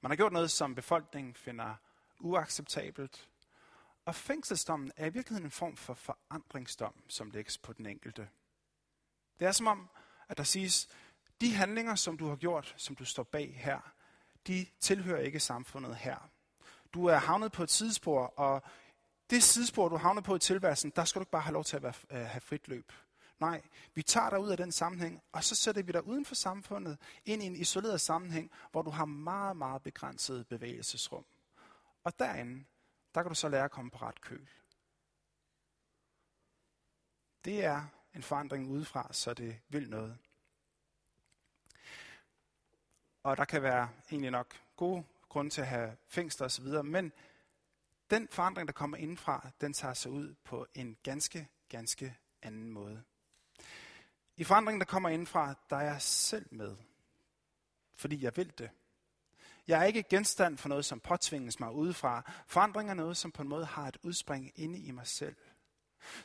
Man 0.00 0.10
har 0.10 0.16
gjort 0.16 0.32
noget, 0.32 0.50
som 0.50 0.74
befolkningen 0.74 1.34
finder 1.34 1.74
uacceptabelt. 2.20 3.28
Og 4.04 4.14
fængselsdommen 4.14 4.92
er 4.96 5.06
i 5.06 5.12
virkeligheden 5.12 5.46
en 5.46 5.50
form 5.50 5.76
for 5.76 5.94
forandringsdom, 5.94 6.94
som 7.08 7.30
lægges 7.30 7.58
på 7.58 7.72
den 7.72 7.86
enkelte. 7.86 8.28
Det 9.40 9.46
er 9.46 9.52
som 9.52 9.66
om, 9.66 9.90
at 10.28 10.36
der 10.36 10.44
siges, 10.44 10.88
de 11.40 11.54
handlinger, 11.54 11.94
som 11.94 12.18
du 12.18 12.28
har 12.28 12.36
gjort, 12.36 12.74
som 12.76 12.96
du 12.96 13.04
står 13.04 13.22
bag 13.22 13.60
her, 13.62 13.92
de 14.46 14.66
tilhører 14.80 15.20
ikke 15.20 15.40
samfundet 15.40 15.96
her. 15.96 16.30
Du 16.94 17.06
er 17.06 17.16
havnet 17.16 17.52
på 17.52 17.62
et 17.62 17.70
sidespor, 17.70 18.26
og 18.26 18.62
det 19.30 19.42
sidespor, 19.42 19.88
du 19.88 19.96
havner 19.96 20.22
på 20.22 20.34
i 20.34 20.38
tilværelsen, 20.38 20.92
der 20.96 21.04
skal 21.04 21.20
du 21.20 21.22
ikke 21.22 21.30
bare 21.30 21.42
have 21.42 21.52
lov 21.52 21.64
til 21.64 21.76
at 21.76 21.82
være, 21.82 21.94
øh, 22.10 22.26
have 22.26 22.40
frit 22.40 22.68
løb. 22.68 22.92
Nej, 23.40 23.62
vi 23.94 24.02
tager 24.02 24.30
dig 24.30 24.40
ud 24.40 24.50
af 24.50 24.56
den 24.56 24.72
sammenhæng, 24.72 25.22
og 25.32 25.44
så 25.44 25.54
sætter 25.54 25.82
vi 25.82 25.92
dig 25.92 26.04
uden 26.04 26.24
for 26.24 26.34
samfundet, 26.34 26.98
ind 27.24 27.42
i 27.42 27.46
en 27.46 27.56
isoleret 27.56 28.00
sammenhæng, 28.00 28.50
hvor 28.70 28.82
du 28.82 28.90
har 28.90 29.04
meget, 29.04 29.56
meget 29.56 29.82
begrænset 29.82 30.48
bevægelsesrum. 30.48 31.24
Og 32.04 32.18
derinde, 32.18 32.64
der 33.14 33.22
kan 33.22 33.28
du 33.28 33.34
så 33.34 33.48
lære 33.48 33.64
at 33.64 33.70
komme 33.70 33.90
på 33.90 33.98
ret 33.98 34.20
køl. 34.20 34.48
Det 37.44 37.64
er 37.64 37.84
en 38.14 38.22
forandring 38.22 38.68
udefra, 38.68 39.12
så 39.12 39.34
det 39.34 39.60
vil 39.68 39.90
noget. 39.90 40.18
Og 43.22 43.36
der 43.36 43.44
kan 43.44 43.62
være 43.62 43.90
egentlig 44.10 44.30
nok 44.30 44.54
gode 44.76 45.04
grunde 45.28 45.50
til 45.50 45.60
at 45.60 45.66
have 45.66 45.96
fængsler 46.06 46.46
osv., 46.46 46.66
men 46.84 47.12
den 48.10 48.28
forandring, 48.28 48.68
der 48.68 48.72
kommer 48.72 48.96
indenfra, 48.96 49.50
den 49.60 49.72
tager 49.72 49.94
sig 49.94 50.10
ud 50.10 50.34
på 50.44 50.66
en 50.74 50.96
ganske, 51.02 51.48
ganske 51.68 52.16
anden 52.42 52.70
måde. 52.70 53.04
I 54.38 54.44
forandringen, 54.44 54.80
der 54.80 54.86
kommer 54.86 55.08
indenfra, 55.08 55.54
der 55.70 55.76
er 55.76 55.82
jeg 55.82 56.02
selv 56.02 56.46
med, 56.50 56.76
fordi 57.96 58.22
jeg 58.22 58.36
vil 58.36 58.58
det. 58.58 58.70
Jeg 59.68 59.80
er 59.80 59.84
ikke 59.84 60.02
genstand 60.02 60.58
for 60.58 60.68
noget, 60.68 60.84
som 60.84 61.00
påtvinges 61.00 61.60
mig 61.60 61.72
udefra. 61.72 62.32
Forandring 62.46 62.90
er 62.90 62.94
noget, 62.94 63.16
som 63.16 63.32
på 63.32 63.42
en 63.42 63.48
måde 63.48 63.64
har 63.64 63.88
et 63.88 63.96
udspring 64.02 64.52
inde 64.54 64.78
i 64.78 64.90
mig 64.90 65.06
selv. 65.06 65.36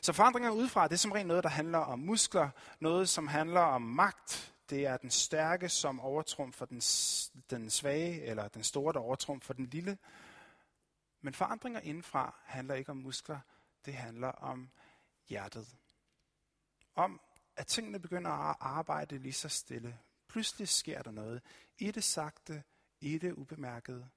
Så 0.00 0.12
forandringer 0.12 0.50
udefra, 0.50 0.88
det 0.88 0.94
er 0.94 0.98
som 0.98 1.12
rent 1.12 1.28
noget, 1.28 1.44
der 1.44 1.50
handler 1.50 1.78
om 1.78 1.98
muskler, 1.98 2.50
noget, 2.80 3.08
som 3.08 3.28
handler 3.28 3.60
om 3.60 3.82
magt. 3.82 4.54
Det 4.70 4.86
er 4.86 4.96
den 4.96 5.10
stærke, 5.10 5.68
som 5.68 6.00
overtrumfer 6.00 6.66
den, 6.66 6.80
den 7.50 7.70
svage, 7.70 8.22
eller 8.22 8.48
den 8.48 8.62
store, 8.62 8.92
der 8.92 9.00
overtrumfer 9.00 9.54
den 9.54 9.66
lille. 9.66 9.98
Men 11.20 11.34
forandringer 11.34 11.80
indenfra 11.80 12.34
handler 12.44 12.74
ikke 12.74 12.90
om 12.90 12.96
muskler, 12.96 13.38
det 13.84 13.94
handler 13.94 14.28
om 14.28 14.70
hjertet. 15.28 15.76
Om 16.94 17.20
at 17.56 17.66
tingene 17.66 17.98
begynder 17.98 18.30
at 18.30 18.56
arbejde 18.60 19.18
lige 19.18 19.32
så 19.32 19.48
stille. 19.48 19.98
Pludselig 20.28 20.68
sker 20.68 21.02
der 21.02 21.10
noget. 21.10 21.42
I 21.78 21.90
det 21.90 22.04
sagte, 22.04 22.62
i 23.00 23.18
det 23.18 23.32
ubemærkede. 23.32 24.08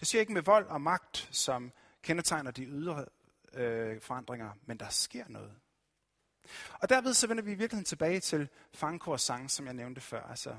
Det 0.00 0.08
sker 0.08 0.20
ikke 0.20 0.32
med 0.32 0.42
vold 0.42 0.66
og 0.66 0.80
magt, 0.80 1.28
som 1.30 1.72
kendetegner 2.02 2.50
de 2.50 2.64
ydre 2.64 3.06
øh, 3.52 4.00
forandringer, 4.00 4.50
men 4.66 4.78
der 4.78 4.88
sker 4.88 5.28
noget. 5.28 5.54
Og 6.72 6.88
derved 6.88 7.14
så 7.14 7.26
vender 7.26 7.42
vi 7.42 7.52
i 7.52 7.54
virkeligheden 7.54 7.84
tilbage 7.84 8.20
til 8.20 8.48
Fangkors 8.74 9.22
sang, 9.22 9.50
som 9.50 9.66
jeg 9.66 9.74
nævnte 9.74 10.00
før. 10.00 10.22
Altså, 10.22 10.56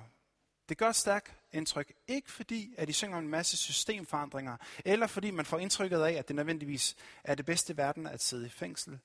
det 0.70 0.78
gør 0.78 0.90
et 0.90 0.96
stærkt 0.96 1.34
indtryk, 1.52 1.94
ikke 2.08 2.32
fordi, 2.32 2.76
at 2.78 2.88
de 2.88 2.94
synger 2.94 3.18
om 3.18 3.24
en 3.24 3.30
masse 3.30 3.58
systemforandringer, 3.58 4.58
eller 4.86 5.08
fordi 5.08 5.32
man 5.32 5.46
får 5.46 5.58
indtrykket 5.58 6.02
af, 6.02 6.14
at 6.14 6.28
det 6.28 6.36
nødvendigvis 6.36 6.96
er 7.24 7.36
det 7.36 7.46
bedste 7.46 7.74
i 7.74 7.78
verden 7.78 8.08
at 8.08 8.22
sidde 8.22 8.46
i 8.46 8.50
fængsel, 8.50 9.00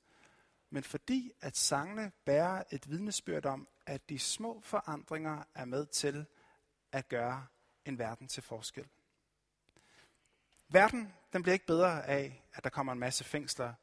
men 0.70 0.84
fordi, 0.84 1.32
at 1.40 1.56
sangene 1.56 2.12
bærer 2.24 2.62
et 2.70 2.90
vidnesbyrd 2.90 3.46
om, 3.46 3.68
at 3.86 4.08
de 4.08 4.18
små 4.18 4.60
forandringer 4.64 5.42
er 5.54 5.64
med 5.64 5.86
til 5.86 6.26
at 6.92 7.08
gøre 7.08 7.46
en 7.84 7.98
verden 7.98 8.28
til 8.28 8.42
forskel. 8.42 8.88
Verden 10.68 11.14
den 11.32 11.42
bliver 11.42 11.52
ikke 11.52 11.66
bedre 11.66 12.06
af, 12.06 12.44
at 12.52 12.64
der 12.64 12.70
kommer 12.70 12.92
en 12.92 12.98
masse 12.98 13.24
fængsler, 13.24 13.74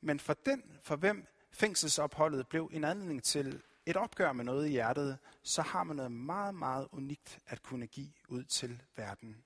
men 0.00 0.20
for 0.20 0.34
den, 0.34 0.62
for 0.82 0.96
hvem 0.96 1.26
fængselsopholdet 1.52 2.48
blev 2.48 2.70
en 2.72 2.84
anledning 2.84 3.22
til 3.22 3.62
et 3.86 3.96
opgør 3.96 4.32
med 4.32 4.44
noget 4.44 4.66
i 4.66 4.70
hjertet, 4.70 5.18
så 5.42 5.62
har 5.62 5.84
man 5.84 5.96
noget 5.96 6.12
meget, 6.12 6.54
meget 6.54 6.88
unikt 6.92 7.38
at 7.46 7.62
kunne 7.62 7.86
give 7.86 8.12
ud 8.28 8.44
til 8.44 8.82
verden. 8.96 9.44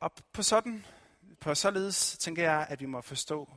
Og 0.00 0.12
på 0.32 0.42
sådan, 0.42 0.86
på 1.40 1.54
således 1.54 2.18
tænker 2.18 2.42
jeg, 2.42 2.66
at 2.68 2.80
vi 2.80 2.86
må 2.86 3.00
forstå 3.00 3.48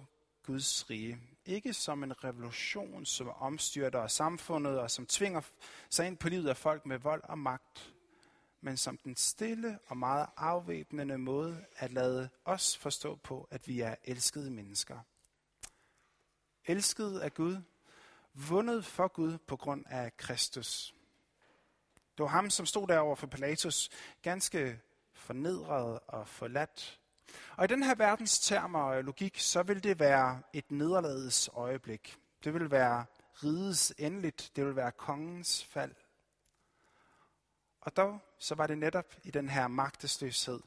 Guds 0.45 0.89
rige. 0.89 1.19
Ikke 1.45 1.73
som 1.73 2.03
en 2.03 2.23
revolution, 2.23 3.05
som 3.05 3.29
omstyrter 3.29 4.07
samfundet 4.07 4.79
og 4.79 4.91
som 4.91 5.05
tvinger 5.05 5.41
sig 5.89 6.07
ind 6.07 6.17
på 6.17 6.29
livet 6.29 6.49
af 6.49 6.57
folk 6.57 6.85
med 6.85 6.99
vold 6.99 7.23
og 7.23 7.37
magt, 7.37 7.93
men 8.61 8.77
som 8.77 8.97
den 8.97 9.15
stille 9.15 9.79
og 9.87 9.97
meget 9.97 10.27
afvæbnende 10.37 11.17
måde 11.17 11.65
at 11.77 11.93
lade 11.93 12.29
os 12.45 12.77
forstå 12.77 13.15
på, 13.15 13.47
at 13.51 13.67
vi 13.67 13.81
er 13.81 13.95
elskede 14.03 14.51
mennesker. 14.51 14.99
Elsket 16.65 17.19
af 17.19 17.33
Gud, 17.33 17.57
vundet 18.33 18.85
for 18.85 19.07
Gud 19.07 19.37
på 19.37 19.57
grund 19.57 19.85
af 19.89 20.17
Kristus. 20.17 20.95
Det 22.17 22.23
var 22.23 22.29
ham, 22.29 22.49
som 22.49 22.65
stod 22.65 22.87
derover 22.87 23.15
for 23.15 23.27
Pilatus, 23.27 23.89
ganske 24.21 24.79
fornedret 25.13 25.99
og 26.07 26.27
forladt. 26.27 26.99
Og 27.57 27.63
i 27.63 27.67
den 27.67 27.83
her 27.83 27.95
verdens 27.95 28.39
termer 28.39 28.79
og 28.79 29.03
logik, 29.03 29.39
så 29.39 29.63
vil 29.63 29.83
det 29.83 29.99
være 29.99 30.41
et 30.53 30.71
nederlagets 30.71 31.49
øjeblik. 31.53 32.19
Det 32.43 32.53
vil 32.53 32.71
være 32.71 33.05
rides 33.43 33.93
endeligt. 33.97 34.51
Det 34.55 34.65
vil 34.65 34.75
være 34.75 34.91
kongens 34.91 35.65
fald. 35.65 35.95
Og 37.81 37.97
dog 37.97 38.19
så 38.39 38.55
var 38.55 38.67
det 38.67 38.77
netop 38.77 39.15
i 39.23 39.31
den 39.31 39.49
her 39.49 39.67
magtesløshed, 39.67 40.59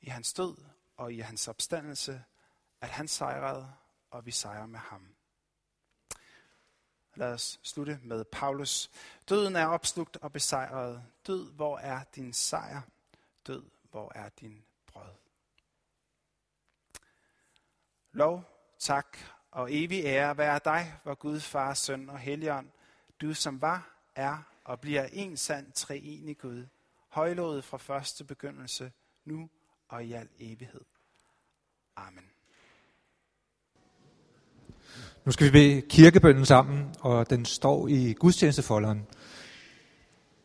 i 0.00 0.08
hans 0.08 0.32
død 0.32 0.56
og 0.96 1.12
i 1.12 1.18
hans 1.18 1.48
opstandelse, 1.48 2.24
at 2.80 2.88
han 2.88 3.08
sejrede, 3.08 3.72
og 4.10 4.26
vi 4.26 4.30
sejrer 4.30 4.66
med 4.66 4.78
ham. 4.78 5.14
Lad 7.14 7.32
os 7.32 7.60
slutte 7.62 8.00
med 8.02 8.24
Paulus. 8.24 8.90
Døden 9.28 9.56
er 9.56 9.66
opslugt 9.66 10.16
og 10.16 10.32
besejret. 10.32 11.04
Død, 11.26 11.52
hvor 11.52 11.78
er 11.78 12.04
din 12.04 12.32
sejr? 12.32 12.80
Død, 13.46 13.70
hvor 13.90 14.12
er 14.14 14.28
din 14.28 14.64
brød? 14.86 15.14
Lov, 18.14 18.44
tak 18.78 19.18
og 19.50 19.68
evig 19.70 20.04
ære 20.04 20.38
være 20.38 20.60
dig, 20.64 20.92
hvor 21.02 21.14
Gud, 21.14 21.40
Far, 21.40 21.74
Søn 21.74 22.08
og 22.08 22.18
Helligånd, 22.18 22.66
du 23.20 23.34
som 23.34 23.60
var, 23.60 24.06
er 24.16 24.36
og 24.64 24.80
bliver 24.80 25.06
en 25.12 25.36
sand 25.36 25.72
treenig 25.72 26.38
Gud, 26.38 26.66
højlået 27.08 27.64
fra 27.64 27.78
første 27.78 28.24
begyndelse, 28.24 28.92
nu 29.24 29.48
og 29.88 30.04
i 30.04 30.12
al 30.12 30.28
evighed. 30.38 30.80
Amen. 31.96 32.24
Nu 35.24 35.32
skal 35.32 35.46
vi 35.46 35.50
bede 35.50 35.82
kirkebønnen 35.88 36.46
sammen, 36.46 36.94
og 37.00 37.30
den 37.30 37.44
står 37.44 37.88
i 37.88 38.12
gudstjenestefolderen. 38.12 39.06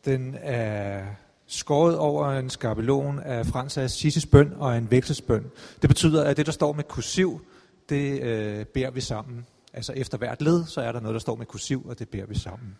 Den 0.04 0.34
er 0.40 1.06
skåret 1.46 1.98
over 1.98 2.30
en 2.30 2.50
skabelon 2.50 3.18
af 3.18 3.46
Frans 3.46 3.78
Assises 3.78 4.26
bøn 4.26 4.52
og 4.52 4.76
en 4.76 4.90
vekselsbøn. 4.90 5.50
Det 5.82 5.90
betyder, 5.90 6.24
at 6.24 6.36
det, 6.36 6.46
der 6.46 6.52
står 6.52 6.72
med 6.72 6.84
kursiv, 6.84 7.44
det 7.88 8.22
øh, 8.22 8.66
beder 8.66 8.90
vi 8.90 9.00
sammen. 9.00 9.46
Altså 9.72 9.92
efter 9.92 10.18
hvert 10.18 10.42
led, 10.42 10.66
så 10.66 10.80
er 10.80 10.92
der 10.92 11.00
noget, 11.00 11.14
der 11.14 11.20
står 11.20 11.36
med 11.36 11.46
kursiv, 11.46 11.86
og 11.86 11.98
det 11.98 12.08
beder 12.08 12.26
vi 12.26 12.38
sammen. 12.38 12.78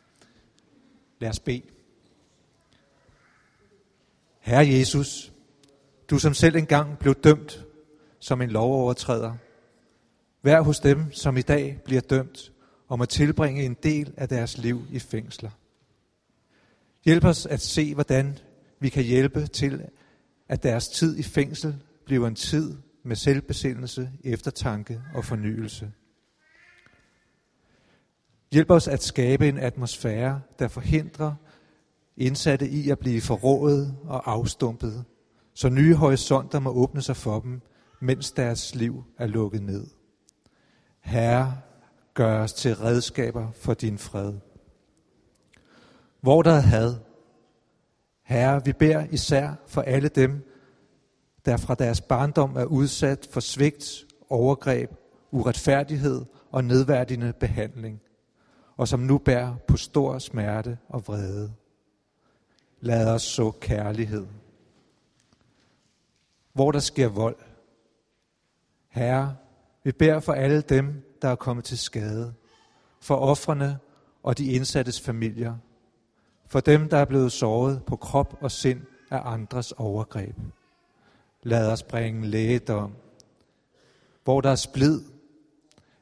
Lad 1.18 1.31
os 1.31 1.40
bede. 1.40 1.62
Herre 4.40 4.68
Jesus, 4.68 5.33
du 6.11 6.18
som 6.18 6.35
selv 6.35 6.57
engang 6.57 6.99
blev 6.99 7.14
dømt 7.14 7.64
som 8.18 8.42
en 8.42 8.51
lovovertræder, 8.51 9.35
vær 10.42 10.61
hos 10.61 10.81
dem, 10.81 11.12
som 11.12 11.37
i 11.37 11.42
dag 11.42 11.81
bliver 11.85 12.01
dømt 12.01 12.53
og 12.88 12.99
må 12.99 13.05
tilbringe 13.05 13.62
en 13.62 13.77
del 13.83 14.14
af 14.16 14.29
deres 14.29 14.59
liv 14.59 14.83
i 14.90 14.99
fængsler. 14.99 15.51
Hjælp 17.05 17.25
os 17.25 17.47
at 17.47 17.61
se, 17.61 17.94
hvordan 17.94 18.38
vi 18.81 18.88
kan 18.88 19.05
hjælpe 19.05 19.47
til, 19.47 19.88
at 20.49 20.62
deres 20.62 20.88
tid 20.88 21.18
i 21.18 21.23
fængsel 21.23 21.77
bliver 22.05 22.29
en 22.29 22.35
tid 22.35 22.77
med 23.04 23.16
selvbesindelse, 23.16 24.11
eftertanke 24.24 25.02
og 25.14 25.24
fornyelse. 25.24 25.92
Hjælp 28.52 28.70
os 28.70 28.88
at 28.88 29.02
skabe 29.02 29.48
en 29.48 29.58
atmosfære, 29.58 30.40
der 30.58 30.68
forhindrer 30.68 31.34
indsatte 32.18 32.68
i 32.68 32.90
at 32.90 32.98
blive 32.98 33.20
forrådet 33.20 33.96
og 34.04 34.30
afstumpet, 34.30 35.04
så 35.54 35.68
nye 35.68 35.94
horisonter 35.94 36.58
må 36.58 36.70
åbne 36.70 37.02
sig 37.02 37.16
for 37.16 37.40
dem, 37.40 37.61
mens 38.00 38.32
deres 38.32 38.74
liv 38.74 39.04
er 39.18 39.26
lukket 39.26 39.62
ned. 39.62 39.87
Herre, 41.00 41.61
gør 42.14 42.42
os 42.42 42.52
til 42.52 42.76
redskaber 42.76 43.50
for 43.52 43.74
din 43.74 43.98
fred. 43.98 44.34
Hvor 46.20 46.42
der 46.42 46.52
er 46.52 46.61
had, 46.61 46.94
Herre, 48.22 48.64
vi 48.64 48.72
beder 48.72 49.06
især 49.11 49.54
for 49.66 49.82
alle 49.82 50.08
dem, 50.08 50.48
der 51.48 51.56
fra 51.56 51.74
deres 51.74 52.00
barndom 52.00 52.56
er 52.56 52.64
udsat 52.64 53.28
for 53.30 53.40
svigt, 53.40 54.06
overgreb, 54.28 54.90
uretfærdighed 55.30 56.24
og 56.52 56.64
nedværdigende 56.64 57.32
behandling, 57.32 58.00
og 58.76 58.88
som 58.88 59.00
nu 59.00 59.18
bærer 59.18 59.56
på 59.68 59.76
stor 59.76 60.18
smerte 60.18 60.78
og 60.88 61.06
vrede. 61.06 61.52
Lad 62.80 63.14
os 63.14 63.22
så 63.22 63.50
kærlighed. 63.50 64.26
Hvor 66.52 66.72
der 66.72 66.78
sker 66.78 67.08
vold. 67.08 67.37
Herre, 68.88 69.37
vi 69.84 69.92
bærer 69.92 70.20
for 70.20 70.32
alle 70.32 70.61
dem, 70.61 71.16
der 71.22 71.28
er 71.28 71.37
kommet 71.37 71.64
til 71.64 71.78
skade, 71.78 72.34
for 73.00 73.16
offrene 73.16 73.78
og 74.22 74.38
de 74.38 74.52
indsattes 74.52 75.00
familier, 75.00 75.56
for 76.46 76.61
dem, 76.61 76.88
der 76.88 76.96
er 76.96 77.04
blevet 77.04 77.32
såret 77.32 77.84
på 77.84 77.96
krop 77.96 78.38
og 78.40 78.50
sind 78.50 78.80
af 79.11 79.20
andres 79.24 79.72
overgreb. 79.72 80.37
Lad 81.42 81.72
os 81.72 81.83
bringe 81.83 82.27
lægedom. 82.27 82.92
Hvor 84.24 84.40
der 84.40 84.51
er 84.51 84.55
splid, 84.55 85.01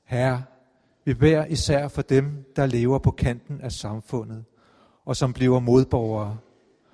Herre, 0.04 0.44
vi 1.04 1.14
beder 1.14 1.44
især 1.44 1.88
for 1.88 2.02
dem, 2.02 2.52
der 2.56 2.66
lever 2.66 2.98
på 2.98 3.10
kanten 3.10 3.60
af 3.60 3.72
samfundet, 3.72 4.44
og 5.04 5.16
som 5.16 5.32
bliver 5.32 5.60
modborgere 5.60 6.38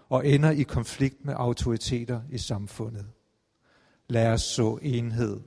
og 0.08 0.26
ender 0.26 0.50
i 0.50 0.62
konflikt 0.62 1.24
med 1.24 1.34
autoriteter 1.36 2.20
i 2.30 2.38
samfundet. 2.38 3.06
Lad 4.08 4.26
os 4.26 4.42
så 4.42 4.78
enhed. 4.82 5.40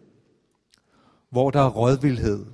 Hvor 1.29 1.51
der 1.51 1.61
er 1.61 1.69
rådvildhed, 1.69 2.45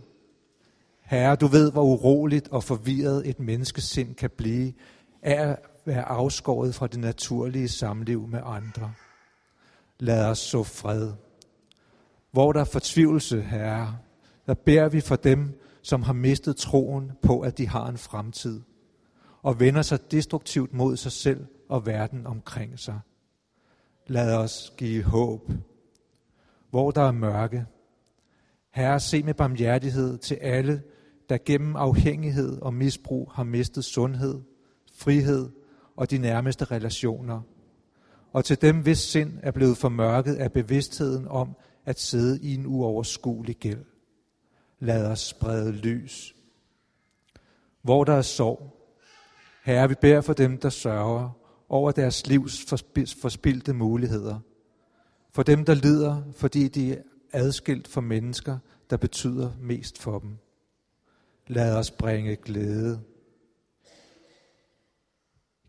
Herre, 1.01 1.36
du 1.36 1.47
ved, 1.47 1.71
hvor 1.71 1.84
uroligt 1.84 2.47
og 2.47 2.63
forvirret 2.63 3.30
et 3.30 3.39
menneskesind 3.39 4.15
kan 4.15 4.30
blive 4.30 4.73
af 5.21 5.49
at 5.49 5.60
være 5.86 6.04
afskåret 6.04 6.75
fra 6.75 6.88
det 6.88 6.99
naturlige 6.99 7.67
samliv 7.67 8.27
med 8.27 8.39
andre. 8.43 8.93
Lad 10.01 10.25
os 10.25 10.37
så 10.37 10.63
fred. 10.63 11.11
Hvor 12.31 12.51
der 12.51 12.59
er 12.59 12.65
fortvivlelse, 12.65 13.41
Herre, 13.41 13.97
der 14.45 14.53
beder 14.53 14.89
vi 14.89 15.01
for 15.01 15.15
dem, 15.15 15.59
som 15.81 16.01
har 16.01 16.13
mistet 16.13 16.55
troen 16.55 17.11
på, 17.21 17.39
at 17.41 17.57
de 17.57 17.67
har 17.67 17.87
en 17.87 17.97
fremtid, 17.97 18.61
og 19.41 19.59
vender 19.59 19.81
sig 19.81 20.11
destruktivt 20.11 20.73
mod 20.73 20.97
sig 20.97 21.11
selv 21.11 21.45
og 21.69 21.85
verden 21.85 22.27
omkring 22.27 22.79
sig. 22.79 22.99
Lad 24.07 24.35
os 24.35 24.73
give 24.77 25.03
håb. 25.03 25.51
Hvor 26.69 26.91
der 26.91 27.01
er 27.01 27.11
mørke, 27.11 27.65
Herre, 28.71 28.99
se 28.99 29.23
med 29.23 29.33
barmhjertighed 29.33 30.17
til 30.17 30.35
alle, 30.35 30.83
der 31.29 31.37
gennem 31.45 31.75
afhængighed 31.75 32.61
og 32.61 32.73
misbrug 32.73 33.31
har 33.33 33.43
mistet 33.43 33.85
sundhed, 33.85 34.41
frihed 34.93 35.49
og 35.95 36.11
de 36.11 36.17
nærmeste 36.17 36.65
relationer. 36.65 37.41
Og 38.34 38.46
til 38.46 38.62
dem, 38.62 38.82
hvis 38.82 38.98
sind 38.98 39.39
er 39.44 39.52
blevet 39.52 39.78
formørket 39.78 40.36
af 40.36 40.52
bevidstheden 40.52 41.28
om 41.28 41.56
at 41.86 42.00
sidde 42.00 42.39
i 42.41 42.54
en 42.54 42.65
uoverskuelig 42.65 43.56
gæld. 43.56 43.86
Lad 44.80 45.06
os 45.06 45.20
sprede 45.20 45.72
lys. 45.72 46.36
Hvor 47.82 48.04
der 48.04 48.13
er 48.13 48.22
sorg, 48.22 48.78
Herre, 49.63 49.89
vi 49.89 49.96
beder 50.02 50.22
for 50.22 50.34
dem, 50.34 50.58
der 50.58 50.70
sørger 50.70 51.30
over 51.70 51.91
deres 51.91 52.28
livs 52.28 52.65
forspildte 53.22 53.74
muligheder. 53.74 54.39
For 55.32 55.44
dem, 55.44 55.65
der 55.65 55.74
lider, 55.74 56.22
fordi 56.36 56.67
de 56.67 56.94
er 56.94 57.02
adskilt 57.34 57.88
fra 57.88 58.02
mennesker, 58.02 58.58
der 58.89 58.98
betyder 58.98 59.52
mest 59.60 59.98
for 59.98 60.20
dem. 60.20 60.38
Lad 61.48 61.76
os 61.76 61.91
bringe 61.91 62.36
glæde. 62.36 63.02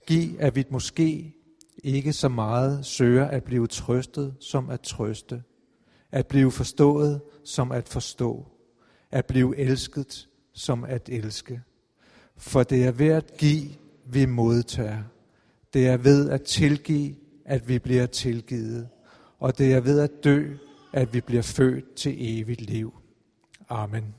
Giv, 0.06 0.36
at 0.38 0.56
vi 0.56 0.64
måske 0.70 1.34
ikke 1.82 2.12
så 2.12 2.28
meget 2.28 2.86
søger 2.86 3.24
at 3.24 3.44
blive 3.44 3.66
trøstet 3.66 4.34
som 4.40 4.70
at 4.70 4.80
trøste, 4.80 5.42
at 6.12 6.26
blive 6.26 6.52
forstået 6.52 7.20
som 7.44 7.72
at 7.72 7.88
forstå, 7.88 8.46
at 9.10 9.26
blive 9.26 9.58
elsket 9.58 10.28
som 10.52 10.84
at 10.84 11.08
elske. 11.08 11.62
For 12.36 12.62
det 12.62 12.84
er 12.84 12.92
ved 12.92 13.08
at 13.08 13.36
give, 13.36 13.68
vi 14.06 14.26
modtager. 14.26 15.02
Det 15.74 15.86
er 15.86 15.96
ved 15.96 16.30
at 16.30 16.42
tilgive, 16.42 17.14
at 17.44 17.68
vi 17.68 17.78
bliver 17.78 18.06
tilgivet. 18.06 18.88
Og 19.38 19.58
det 19.58 19.74
er 19.74 19.80
ved 19.80 20.00
at 20.00 20.10
dø, 20.24 20.54
at 20.92 21.14
vi 21.14 21.20
bliver 21.20 21.42
født 21.42 21.94
til 21.94 22.14
evigt 22.18 22.60
liv. 22.60 22.94
Amen. 23.68 24.14